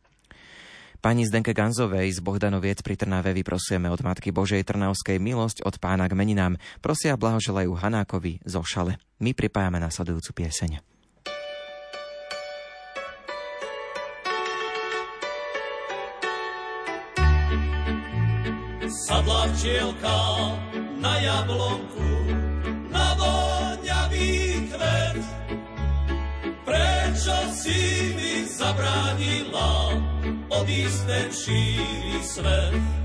[1.05, 6.09] Pani Zdenke Ganzovej z Bohdanoviec pri Trnave vyprosujeme od Matky Božej Trnavskej milosť od pána
[6.09, 6.57] k meninám.
[6.81, 8.97] Prosia blahoželajú Hanákovi zo Šale.
[9.21, 10.81] My pripájame nasledujúcu pieseň.
[18.89, 20.19] Sadla včielka
[21.05, 22.09] na jablonku,
[22.89, 24.33] na voňavý
[24.73, 25.21] kvet.
[26.65, 27.81] Prečo si
[28.17, 30.04] mi zabránila
[30.61, 33.04] odísť ten šíri svet?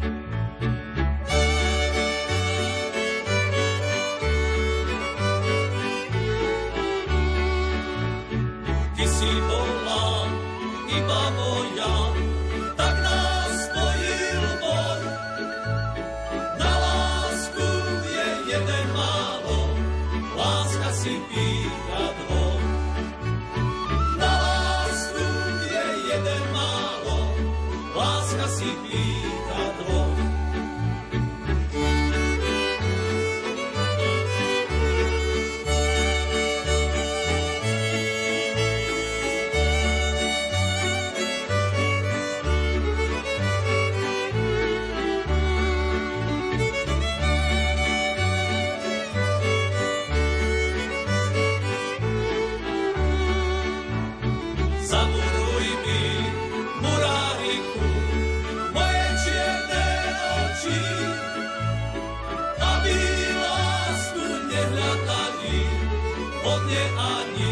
[66.70, 67.49] Vo dne ani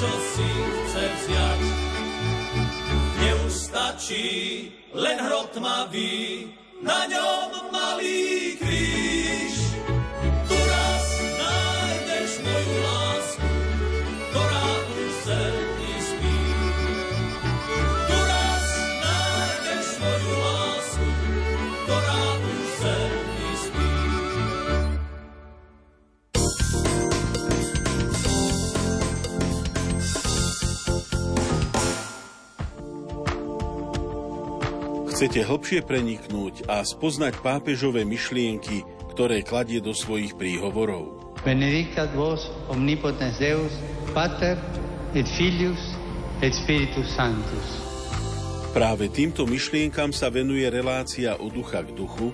[0.00, 1.62] čo si chce vziať.
[3.20, 4.28] Neustačí
[4.96, 6.48] len hrob tmavý,
[6.80, 7.49] na ňom
[35.20, 41.36] Chcete hlbšie preniknúť a spoznať pápežové myšlienky, ktoré kladie do svojich príhovorov?
[41.44, 43.68] Benedictat vos omnipotens Deus,
[44.16, 44.56] Pater
[45.12, 45.92] et Filius
[46.40, 47.68] et Spiritus Sanctus.
[48.72, 52.32] Práve týmto myšlienkam sa venuje relácia od ducha k duchu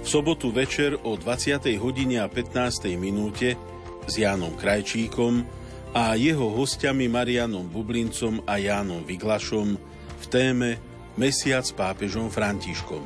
[0.00, 1.68] v sobotu večer o 20.
[1.76, 2.96] hodine a 15.
[2.96, 3.60] minúte
[4.08, 5.44] s Jánom Krajčíkom
[5.92, 9.76] a jeho hostiami Marianom Bublincom a Jánom Vyglašom
[10.16, 13.04] v téme Mesiac s pápežom Františkom.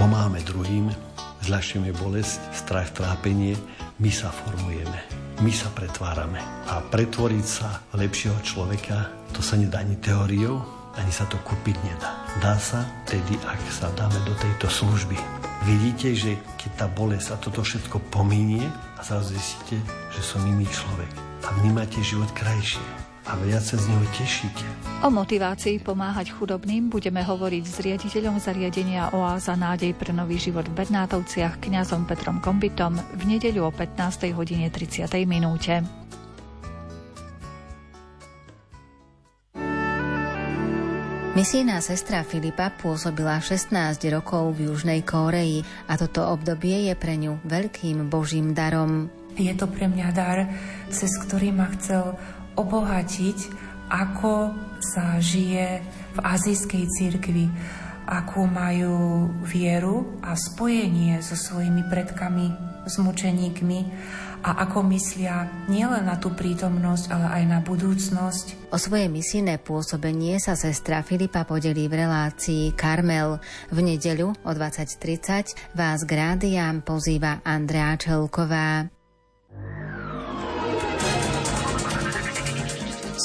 [0.00, 0.88] Pomáhame druhým,
[1.44, 3.52] zľahčujeme bolesť, strach, trápenie,
[4.00, 5.00] my sa formujeme,
[5.44, 6.40] my sa pretvárame.
[6.72, 10.64] A pretvoriť sa lepšieho človeka, to sa nedá ani teóriou,
[10.96, 12.16] ani sa to kúpiť nedá.
[12.40, 15.20] Dá sa tedy, ak sa dáme do tejto služby.
[15.64, 19.80] Vidíte, že keď tá bolesť a toto všetko pominie a zrazu zistíte,
[20.12, 21.08] že som iný človek
[21.40, 22.84] a vnímate život krajšie
[23.24, 24.60] a viac sa z neho tešíte.
[25.00, 30.84] O motivácii pomáhať chudobným budeme hovoriť s riaditeľom zariadenia Oáza nádej pre nový život v
[30.84, 34.36] Bednátovciach kňazom Petrom Kombitom v nedeľu o 15.
[34.36, 35.08] hodine 30.
[35.24, 36.03] minúte.
[41.34, 43.74] Misijná sestra Filipa pôsobila 16
[44.14, 49.10] rokov v Južnej Kóreji a toto obdobie je pre ňu veľkým božím darom.
[49.34, 50.46] Je to pre mňa dar,
[50.94, 52.14] cez ktorý ma chcel
[52.54, 53.50] obohatiť,
[53.90, 55.82] ako sa žije
[56.14, 57.50] v azijskej cirkvi,
[58.06, 62.54] akú majú vieru a spojenie so svojimi predkami,
[62.86, 63.80] s mučeníkmi
[64.44, 68.68] a ako myslia nielen na tú prítomnosť, ale aj na budúcnosť.
[68.68, 73.40] O svoje misijné pôsobenie sa sestra Filipa podelí v relácii Karmel.
[73.72, 78.93] V nedeľu o 20.30 vás k rádiám pozýva Andrea Čelková.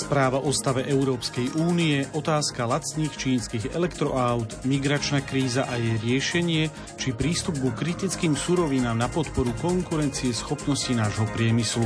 [0.10, 7.14] Správa o stave Európskej únie, otázka lacných čínskych elektroaut, migračná kríza a jej riešenie, či
[7.14, 11.86] prístup ku kritickým surovinám na podporu konkurencie schopnosti nášho priemyslu.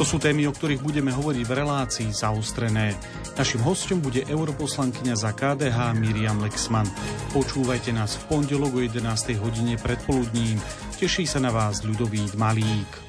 [0.00, 2.96] To sú témy, o ktorých budeme hovoriť v relácii zaostrené.
[3.36, 6.88] Našim hostom bude europoslankyňa za KDH Miriam Lexman.
[7.36, 9.36] Počúvajte nás v pondelok o 11.
[9.44, 10.56] hodine predpoludním.
[10.96, 13.07] Teší sa na vás ľudový Malík.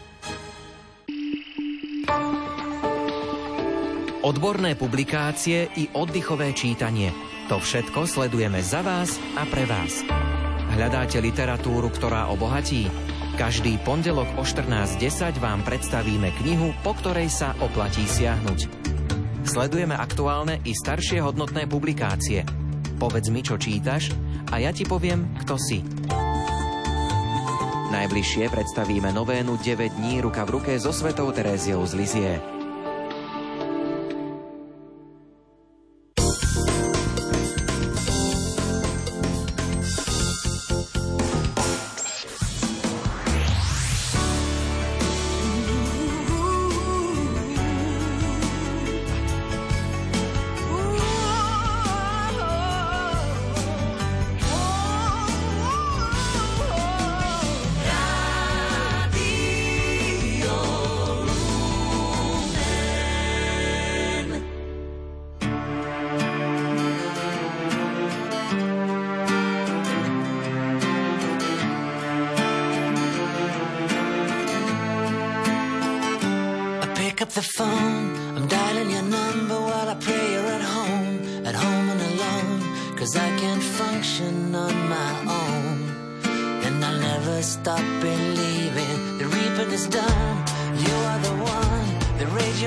[4.20, 7.15] Odborné publikácie i oddychové čítanie.
[7.47, 10.03] To všetko sledujeme za vás a pre vás.
[10.76, 12.91] Hľadáte literatúru, ktorá obohatí?
[13.39, 18.67] Každý pondelok o 14.10 vám predstavíme knihu, po ktorej sa oplatí siahnuť.
[19.47, 22.43] Sledujeme aktuálne i staršie hodnotné publikácie.
[22.99, 24.11] Povedz mi, čo čítaš
[24.51, 25.80] a ja ti poviem, kto si.
[27.95, 32.59] Najbližšie predstavíme novénu 9 dní ruka v ruke so svetou Teréziou z Lizie.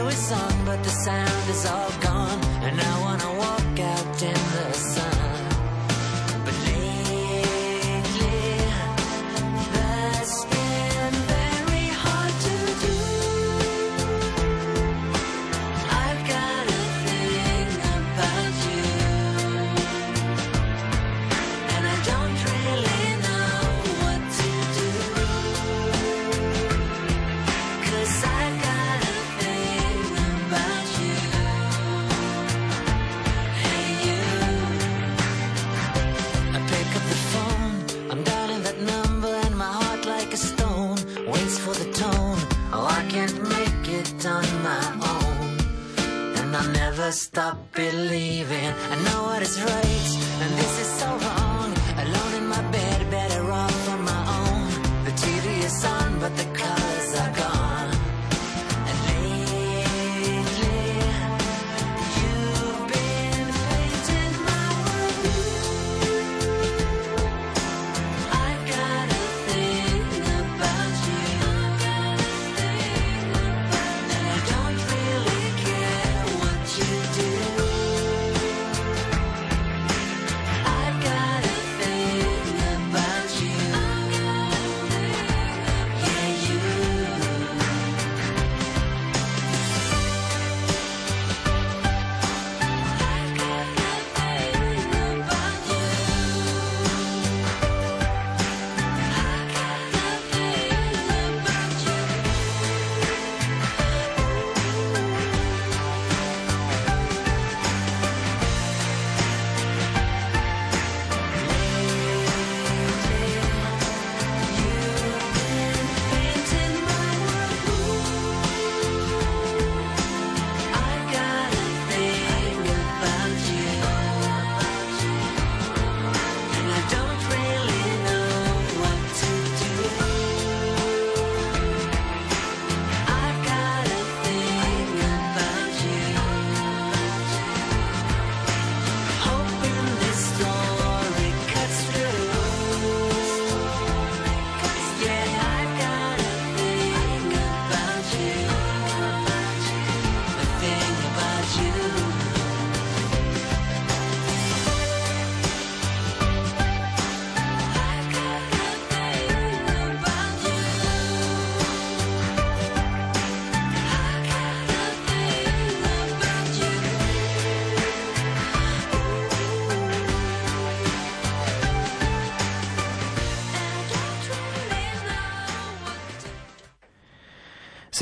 [0.02, 2.11] Radio is on, but the sound is all gone.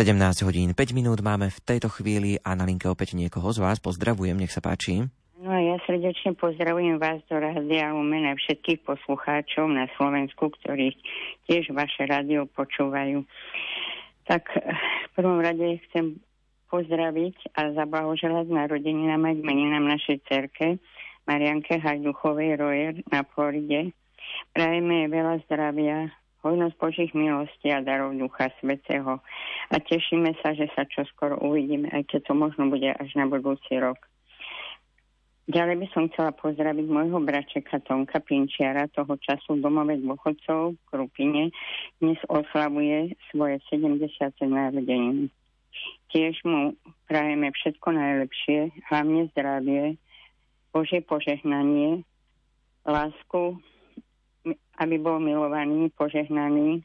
[0.00, 0.16] 17
[0.48, 3.84] hodín 5 minút máme v tejto chvíli a na linke opäť niekoho z vás.
[3.84, 5.04] Pozdravujem, nech sa páči.
[5.36, 10.96] No a ja srdečne pozdravujem vás do Rádia Lumen a všetkých poslucháčov na Slovensku, ktorí
[11.44, 13.28] tiež vaše rádio počúvajú.
[14.24, 14.72] Tak eh,
[15.04, 16.16] v prvom rade chcem
[16.72, 20.80] pozdraviť a zablahoželať narodeninám aj meninám našej cerke
[21.28, 23.92] Marianke Hajduchovej Rojer na Floride.
[24.56, 26.08] Prajeme veľa zdravia,
[26.42, 29.20] hojnosť Božích milostí a darov Ducha Svetého.
[29.70, 33.76] A tešíme sa, že sa čoskoro uvidíme, aj keď to možno bude až na budúci
[33.76, 34.00] rok.
[35.50, 41.50] Ďalej by som chcela pozdraviť môjho bračeka Tonka Pinčiara, toho času domove dôchodcov v Krupine.
[41.98, 44.06] Dnes oslavuje svoje 70.
[44.46, 45.26] narodeniny.
[46.14, 46.78] Tiež mu
[47.10, 49.98] prajeme všetko najlepšie, hlavne zdravie,
[50.70, 52.06] Božie požehnanie,
[52.86, 53.58] lásku,
[54.80, 56.80] aby bol milovaný, požehnaný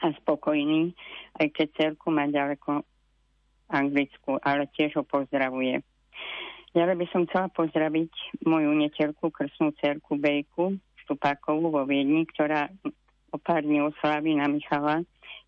[0.00, 0.96] a spokojný,
[1.36, 2.80] aj keď cerku má ďaleko
[3.68, 5.84] Anglicku, ale tiež ho pozdravuje.
[6.72, 8.12] Ďalej by som chcela pozdraviť
[8.48, 12.68] moju neterku, krsnú cerku Bejku Štupákovú vo Viedni, ktorá
[13.32, 15.04] o pár dní oslaví na Michala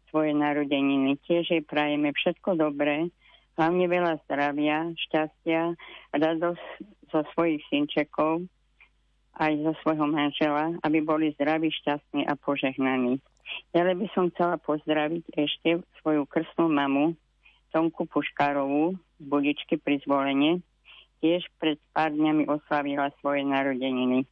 [0.08, 1.16] svoje narodeniny.
[1.24, 3.08] Tiež jej prajeme všetko dobré,
[3.56, 5.76] hlavne veľa zdravia, šťastia
[6.16, 6.66] radosť
[7.12, 8.44] zo svojich synčekov,
[9.38, 13.22] aj zo svojho manžela, aby boli zdraví, šťastní a požehnaní.
[13.74, 17.14] Ďalej by som chcela pozdraviť ešte svoju krstnú mamu,
[17.70, 20.58] Tonku Puškárovú z Budičky pri zvolenie.
[21.22, 24.26] Tiež pred pár dňami oslavila svoje narodeniny.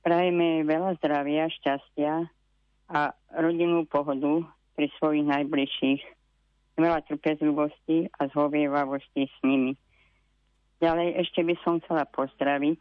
[0.00, 2.28] Prajeme jej veľa zdravia, šťastia
[2.88, 3.00] a
[3.36, 4.44] rodinnú pohodu
[4.76, 6.02] pri svojich najbližších.
[6.80, 9.76] Veľa trpezlivosti a zhovievavosti s nimi.
[10.82, 12.80] Ďalej ešte by som chcela pozdraviť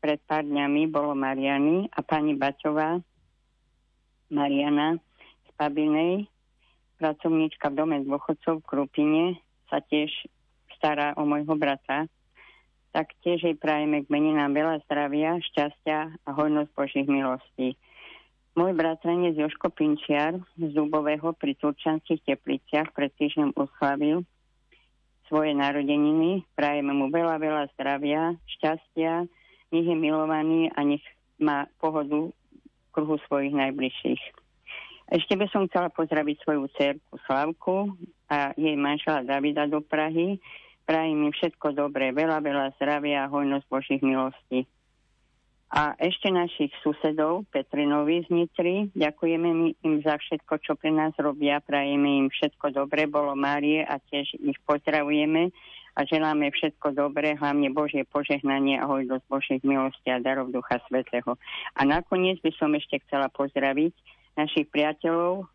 [0.00, 2.98] pred pár dňami bolo Mariany a pani Baťová,
[4.32, 4.96] Mariana
[5.44, 6.24] z Pabinej,
[6.96, 9.24] pracovníčka v dome dôchodcov v Krupine,
[9.68, 10.08] sa tiež
[10.80, 12.08] stará o môjho brata.
[12.90, 17.78] Tak tiež jej prajeme k meninám veľa zdravia, šťastia a hojnosť Božích milostí.
[18.58, 24.26] Môj bratranec Joško Pinčiar z Dubového pri Turčanských tepliciach pred týždňom oslavil
[25.30, 26.42] svoje narodeniny.
[26.58, 29.30] Prajeme mu veľa, veľa zdravia, šťastia,
[29.70, 31.02] nech je milovaný a nech
[31.40, 34.22] má pohodu v kruhu svojich najbližších.
[35.10, 37.98] Ešte by som chcela pozdraviť svoju dcerku Slavku
[38.30, 40.38] a jej manžela Davida do Prahy.
[40.86, 44.70] Prajem im všetko dobré, veľa, veľa zdravia a hojnosť Božích milostí.
[45.70, 51.62] A ešte našich susedov, Petrinovi z Nitry, ďakujeme im za všetko, čo pre nás robia,
[51.62, 55.54] prajeme im všetko dobré, bolo Márie a tiež ich pozdravujeme
[55.96, 61.34] a želáme všetko dobré, hlavne Božie požehnanie a hojnosť Božích milostí a darov Ducha Svetého.
[61.74, 63.94] A nakoniec by som ešte chcela pozdraviť
[64.38, 65.50] našich priateľov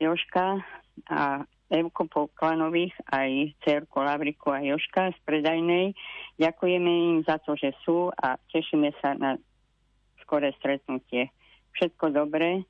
[0.00, 0.64] Joška
[1.12, 5.98] a Evko Poklanových, aj cerku Lavriku a Joška z predajnej.
[6.38, 9.34] Ďakujeme im za to, že sú a tešíme sa na
[10.22, 11.34] skoré stretnutie.
[11.74, 12.62] Všetko dobré.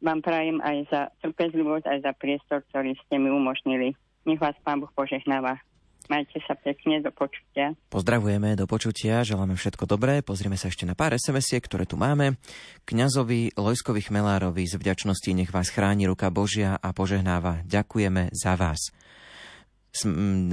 [0.00, 3.96] Vám prajem aj za trpezlivosť, aj za priestor, ktorý ste mi umožnili.
[4.24, 5.60] Nech vás Pán Boh požehnáva.
[6.06, 7.74] Majte sa pekne, do počutia.
[7.90, 10.22] Pozdravujeme, do počutia, želáme všetko dobré.
[10.22, 12.38] Pozrieme sa ešte na pár sms ktoré tu máme.
[12.86, 17.66] Kňazovi Lojskovi Chmelárovi z vďačnosti nech vás chráni ruka Božia a požehnáva.
[17.66, 18.94] Ďakujeme za vás.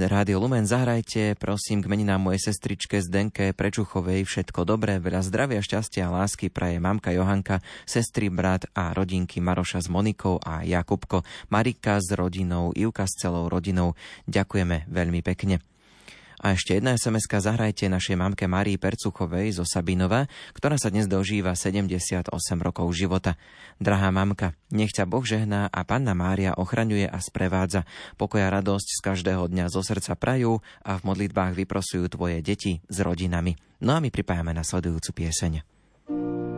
[0.08, 6.08] Rádio Lumen, zahrajte, prosím, k meninám mojej sestričke Zdenke Prečuchovej všetko dobré, veľa zdravia, šťastia
[6.08, 12.00] a lásky praje mamka Johanka, sestry, brat a rodinky Maroša s Monikou a Jakubko, Marika
[12.00, 13.92] s rodinou, Ivka s celou rodinou.
[14.30, 15.73] Ďakujeme veľmi pekne.
[16.42, 21.54] A ešte jedna sms zahrajte našej mamke Marii Percuchovej zo Sabinova, ktorá sa dnes dožíva
[21.54, 23.36] 78 rokov života.
[23.78, 27.86] Drahá mamka, nech ťa Boh žehná a Panna Mária ochraňuje a sprevádza.
[28.18, 32.96] Pokoja radosť z každého dňa zo srdca prajú a v modlitbách vyprosujú tvoje deti s
[33.02, 33.54] rodinami.
[33.84, 36.53] No a my pripájame nasledujúcu pieseň.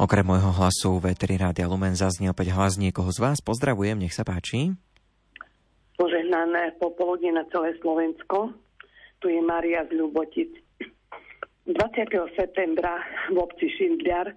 [0.00, 3.44] Okrem môjho hlasu v Eteri Rádia Lumen zaznie opäť hlas niekoho z vás.
[3.44, 4.72] Pozdravujem, nech sa páči.
[6.00, 8.48] Požehnané popoludne na celé Slovensko.
[9.20, 10.56] Tu je Maria z Ľubotic.
[11.68, 11.76] 20.
[12.32, 12.96] septembra
[13.28, 14.32] v obci Šindliar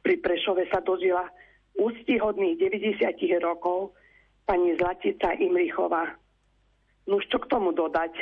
[0.00, 1.28] pri Prešove sa dožila
[1.76, 3.04] ústihodných 90
[3.44, 3.92] rokov
[4.48, 6.08] pani Zlatica Imrichová.
[7.04, 8.16] No čo k tomu dodať?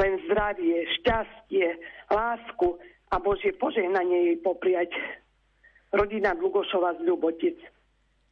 [0.00, 1.76] Len zdravie, šťastie,
[2.08, 2.80] lásku
[3.12, 4.96] a Božie požehnanie jej popriať
[5.94, 7.58] rodina Dlugošova z Ľubotic.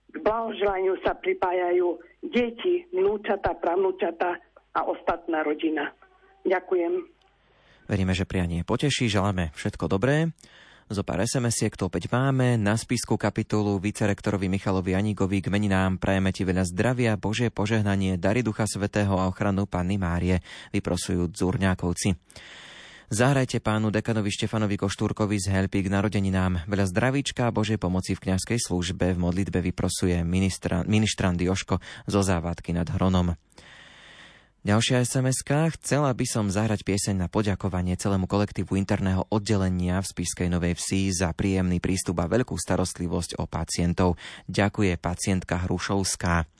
[0.09, 4.41] K blahoželaniu sa pripájajú deti, vnúčata, pravnúčata
[4.73, 5.93] a ostatná rodina.
[6.49, 6.93] Ďakujem.
[7.89, 10.33] Veríme, že prianie poteší, želáme všetko dobré.
[10.89, 12.57] Zo pár SMS-iek to opäť máme.
[12.57, 18.41] Na spisku kapitolu vicerektorovi Michalovi Aníkovi k meninám prajeme ti veľa zdravia, Božie požehnanie, dary
[18.41, 20.41] Ducha Svetého a ochranu Panny Márie,
[20.73, 22.17] vyprosujú Zúrňákovci.
[23.09, 26.69] Zahrajte pánu dekanovi Štefanovi Koštúrkovi z Helpy k narodeninám.
[26.69, 32.21] Veľa zdravíčka a Božej pomoci v kňazskej službe v modlitbe vyprosuje ministra, ministrant Joško zo
[32.21, 33.33] závadky nad Hronom.
[34.61, 35.41] Ďalšia sms
[35.81, 41.09] Chcela by som zahrať pieseň na poďakovanie celému kolektívu interného oddelenia v Spiskej Novej Vsi
[41.09, 44.21] za príjemný prístup a veľkú starostlivosť o pacientov.
[44.53, 46.58] Ďakuje pacientka Hrušovská.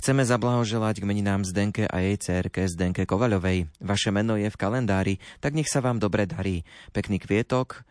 [0.00, 3.68] Chceme zablahoželať k meninám Zdenke a jej cerke Zdenke Kovaľovej.
[3.84, 6.64] Vaše meno je v kalendári, tak nech sa vám dobre darí.
[6.96, 7.84] Pekný kvietok,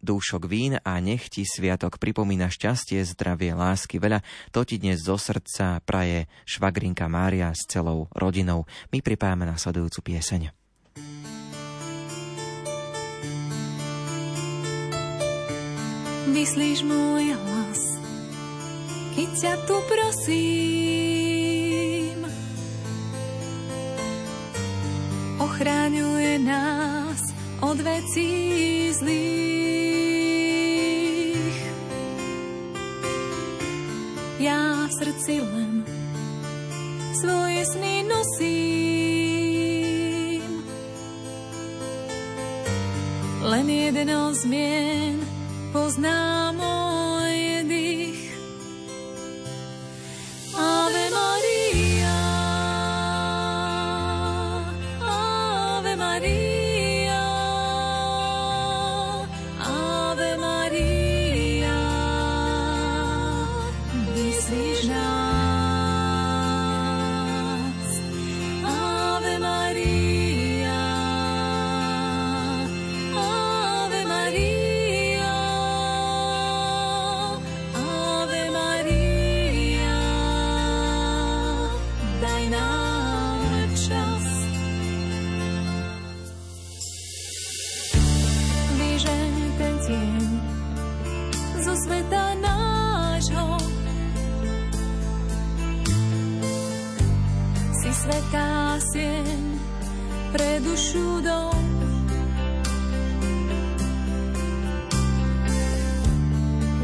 [0.00, 4.24] dúšok vín a nech ti sviatok pripomína šťastie, zdravie, lásky veľa.
[4.56, 8.64] To ti dnes zo srdca praje švagrinka Mária s celou rodinou.
[8.88, 10.48] My pripájame nasledujúcu pieseň.
[16.32, 17.80] Vyslíš môj hlas,
[19.12, 21.17] keď ťa tu prosím
[25.48, 27.32] ochraňuje nás
[27.64, 29.48] od vecí zlých.
[34.44, 35.88] Ja v srdci len
[37.16, 38.44] svoje sny nosím.
[43.40, 45.16] Len jedno zmien
[45.72, 48.28] pozná môj dých.
[50.58, 51.57] vyslíš
[100.32, 101.56] pre dušu dom.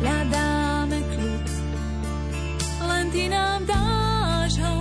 [0.00, 1.44] Hľadáme kľud,
[2.88, 4.76] len ty nám dáš ho.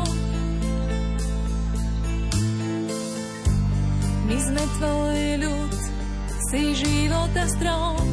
[4.28, 5.72] My sme tvoj ľud,
[6.52, 8.13] si života strom.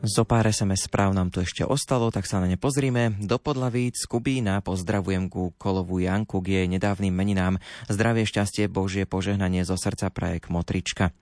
[0.00, 3.20] Zo pár SMS správ nám tu ešte ostalo, tak sa na ne pozrime.
[3.20, 7.60] Do Podlavíc, Kubína, pozdravujem ku Kolovú Janku k jej nedávnym meninám.
[7.84, 11.12] Zdravie, šťastie, Božie požehnanie zo srdca praje Motrička.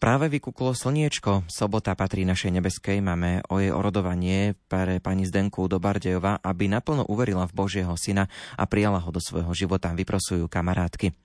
[0.00, 5.76] Práve vykúklo slniečko, sobota patrí našej nebeskej, máme o jej orodovanie pre pani Zdenku do
[5.76, 11.23] Bardejova, aby naplno uverila v Božieho syna a prijala ho do svojho života, vyprosujú kamarátky.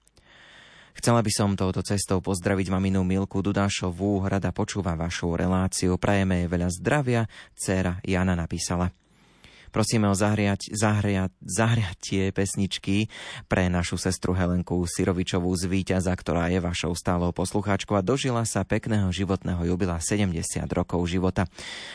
[0.99, 6.51] Chcela by som touto cestou pozdraviť maminu Milku Dudášovú, rada počúva vašu reláciu, prajeme jej
[6.51, 7.23] veľa zdravia,
[7.55, 8.98] dcéra Jana napísala.
[9.69, 13.07] Prosíme o zahriať, zahriať, zahriatie pesničky
[13.45, 18.65] pre našu sestru Helenku Sirovičovú z Víťaza, ktorá je vašou stálou poslucháčkou a dožila sa
[18.65, 20.33] pekného životného jubila 70
[20.73, 21.45] rokov života.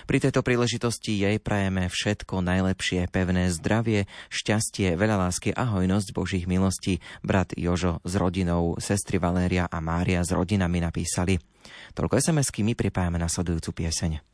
[0.07, 6.47] Pri tejto príležitosti jej prajeme všetko najlepšie, pevné zdravie, šťastie, veľa lásky a hojnosť Božích
[6.47, 7.03] milostí.
[7.27, 11.43] Brat Jožo s rodinou, sestry Valéria a Mária s rodinami napísali.
[11.97, 14.34] Toľko SMS-ky my pripájame nasledujúcu pieseň.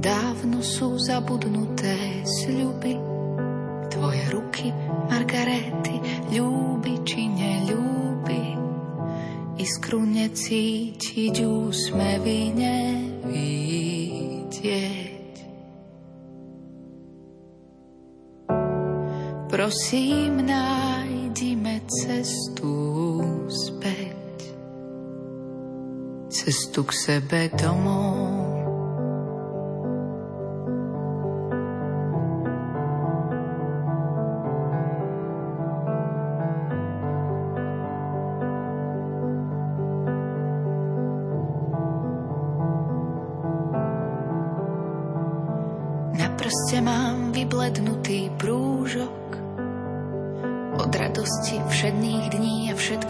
[0.00, 2.96] Dávno sú zabudnuté sľuby,
[3.92, 4.72] tvoje ruky,
[5.12, 6.00] Margarety,
[6.32, 8.56] ľúbi či neľúbi.
[9.60, 13.60] Iskru necítiť, úsmevy nevidieť.
[19.52, 22.72] Prosím, nájdime cestu
[23.52, 24.48] späť,
[26.32, 28.49] cestu k sebe domov.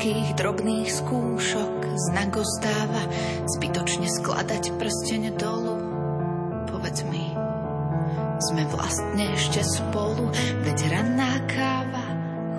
[0.00, 1.76] Všetkých drobných skúšok
[2.08, 3.04] znak ostáva
[3.52, 5.76] zbytočne skladať prsteň dolu.
[6.72, 7.36] Povedz mi,
[8.40, 10.32] sme vlastne ešte spolu,
[10.64, 12.00] veď ranná káva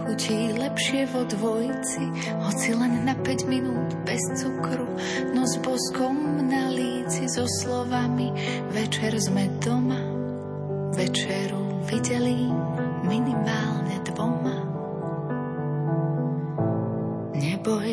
[0.06, 4.86] chutí lepšie vo dvojici, hoci len na 5 minút bez cukru,
[5.34, 8.38] no s boskom na líci so slovami
[8.70, 9.98] večer sme doma,
[10.94, 12.54] večeru videlím
[13.10, 14.41] minimálne dvoma.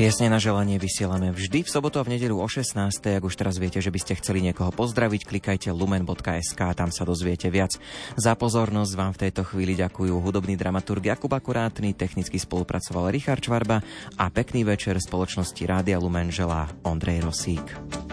[0.00, 2.72] Piesne na želanie vysielame vždy v sobotu a v nedelu o 16.
[2.88, 7.52] Ak už teraz viete, že by ste chceli niekoho pozdraviť, klikajte lumen.sk, tam sa dozviete
[7.52, 7.76] viac.
[8.16, 13.84] Za pozornosť vám v tejto chvíli ďakujú hudobný dramaturg Jakub Akurátny, technicky spolupracoval Richard Čvarba
[14.16, 18.09] a pekný večer spoločnosti Rádia Lumen želá Ondrej Rosík.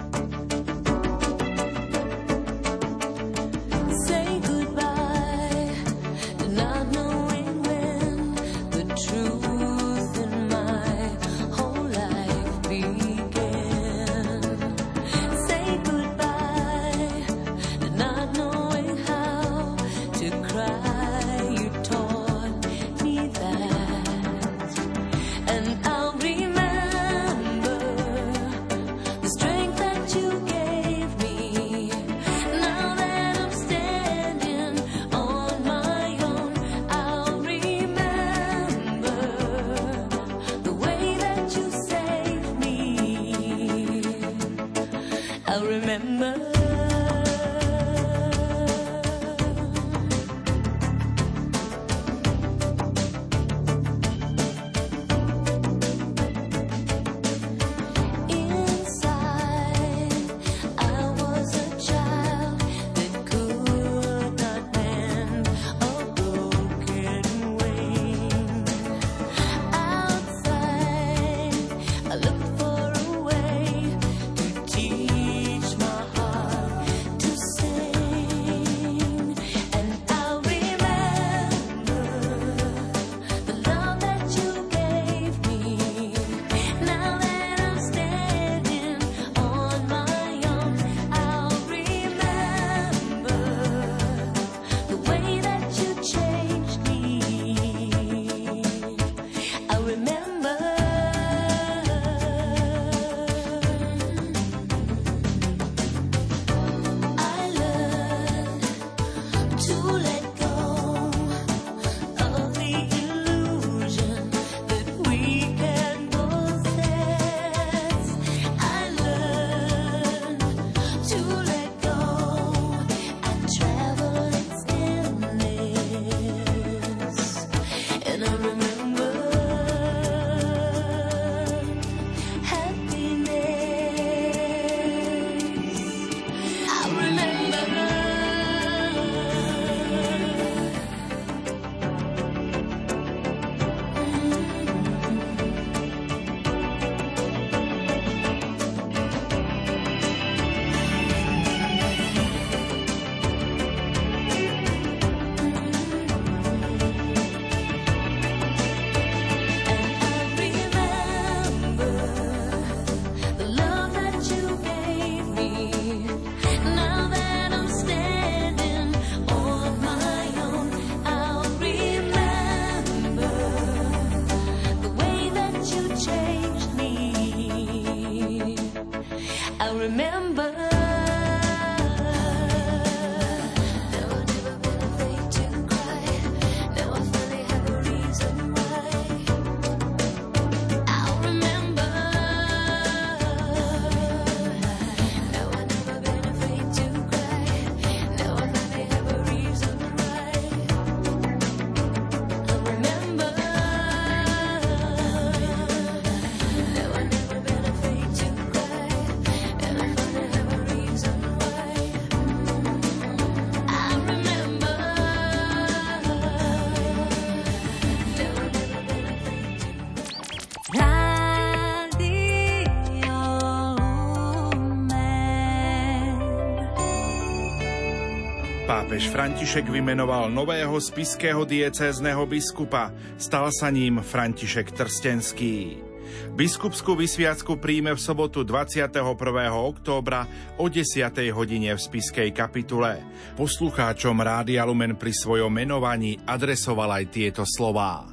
[228.87, 232.95] Pápež František vymenoval nového spiského diecézneho biskupa.
[233.19, 235.83] Stal sa ním František Trstenský.
[236.31, 239.03] Biskupskú vysviacku príjme v sobotu 21.
[239.51, 240.23] októbra
[240.55, 241.03] o 10.
[241.35, 243.03] hodine v spiskej kapitule.
[243.35, 248.07] Poslucháčom Rádia Lumen pri svojom menovaní adresoval aj tieto slová.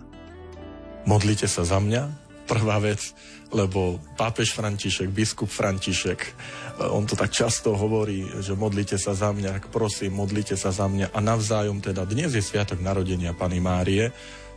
[1.07, 2.03] Modlite sa za mňa,
[2.51, 3.15] prvá vec,
[3.55, 6.35] lebo pápež František, biskup František,
[6.79, 10.91] on to tak často hovorí, že modlite sa za mňa, tak prosím, modlite sa za
[10.91, 11.15] mňa.
[11.15, 14.11] A navzájom teda dnes je sviatok narodenia Pany Márie,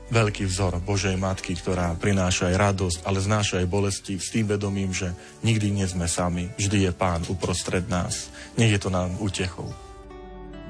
[0.08, 4.96] veľký vzor Božej Matky, ktorá prináša aj radosť, ale znáša aj bolesti s tým vedomím,
[4.96, 5.12] že
[5.44, 8.32] nikdy nie sme sami, vždy je Pán uprostred nás.
[8.56, 9.68] Nech je to nám útechou.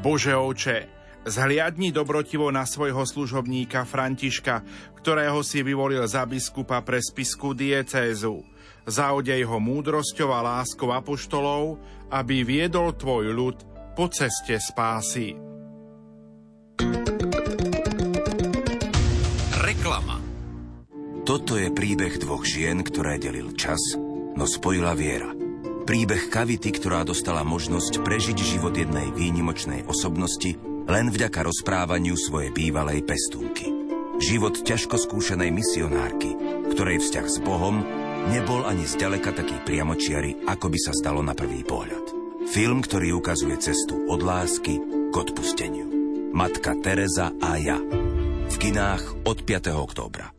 [0.02, 0.90] Bože oče,
[1.26, 4.66] zhliadni dobrotivo na svojho služobníka Františka,
[5.00, 8.57] ktorého si vyvolil za biskupa pre spisku diecézu
[8.88, 11.76] Zaodej ho múdrosťou a láskou apoštolov,
[12.08, 13.58] aby viedol tvoj ľud
[14.00, 15.36] po ceste spásy.
[19.60, 20.24] Reklama
[21.28, 24.00] Toto je príbeh dvoch žien, ktoré delil čas,
[24.40, 25.36] no spojila viera.
[25.84, 30.56] Príbeh Kavity, ktorá dostala možnosť prežiť život jednej výnimočnej osobnosti
[30.88, 33.68] len vďaka rozprávaniu svojej bývalej pestúnky.
[34.24, 36.32] Život ťažko skúšanej misionárky,
[36.72, 37.84] ktorej vzťah s Bohom
[38.28, 42.06] nebol ani zďaleka taký priamočiary, ako by sa stalo na prvý pohľad.
[42.48, 44.80] Film, ktorý ukazuje cestu od lásky
[45.12, 45.88] k odpusteniu.
[46.32, 47.80] Matka Teresa a ja.
[48.48, 49.72] V kinách od 5.
[49.76, 50.32] októbra.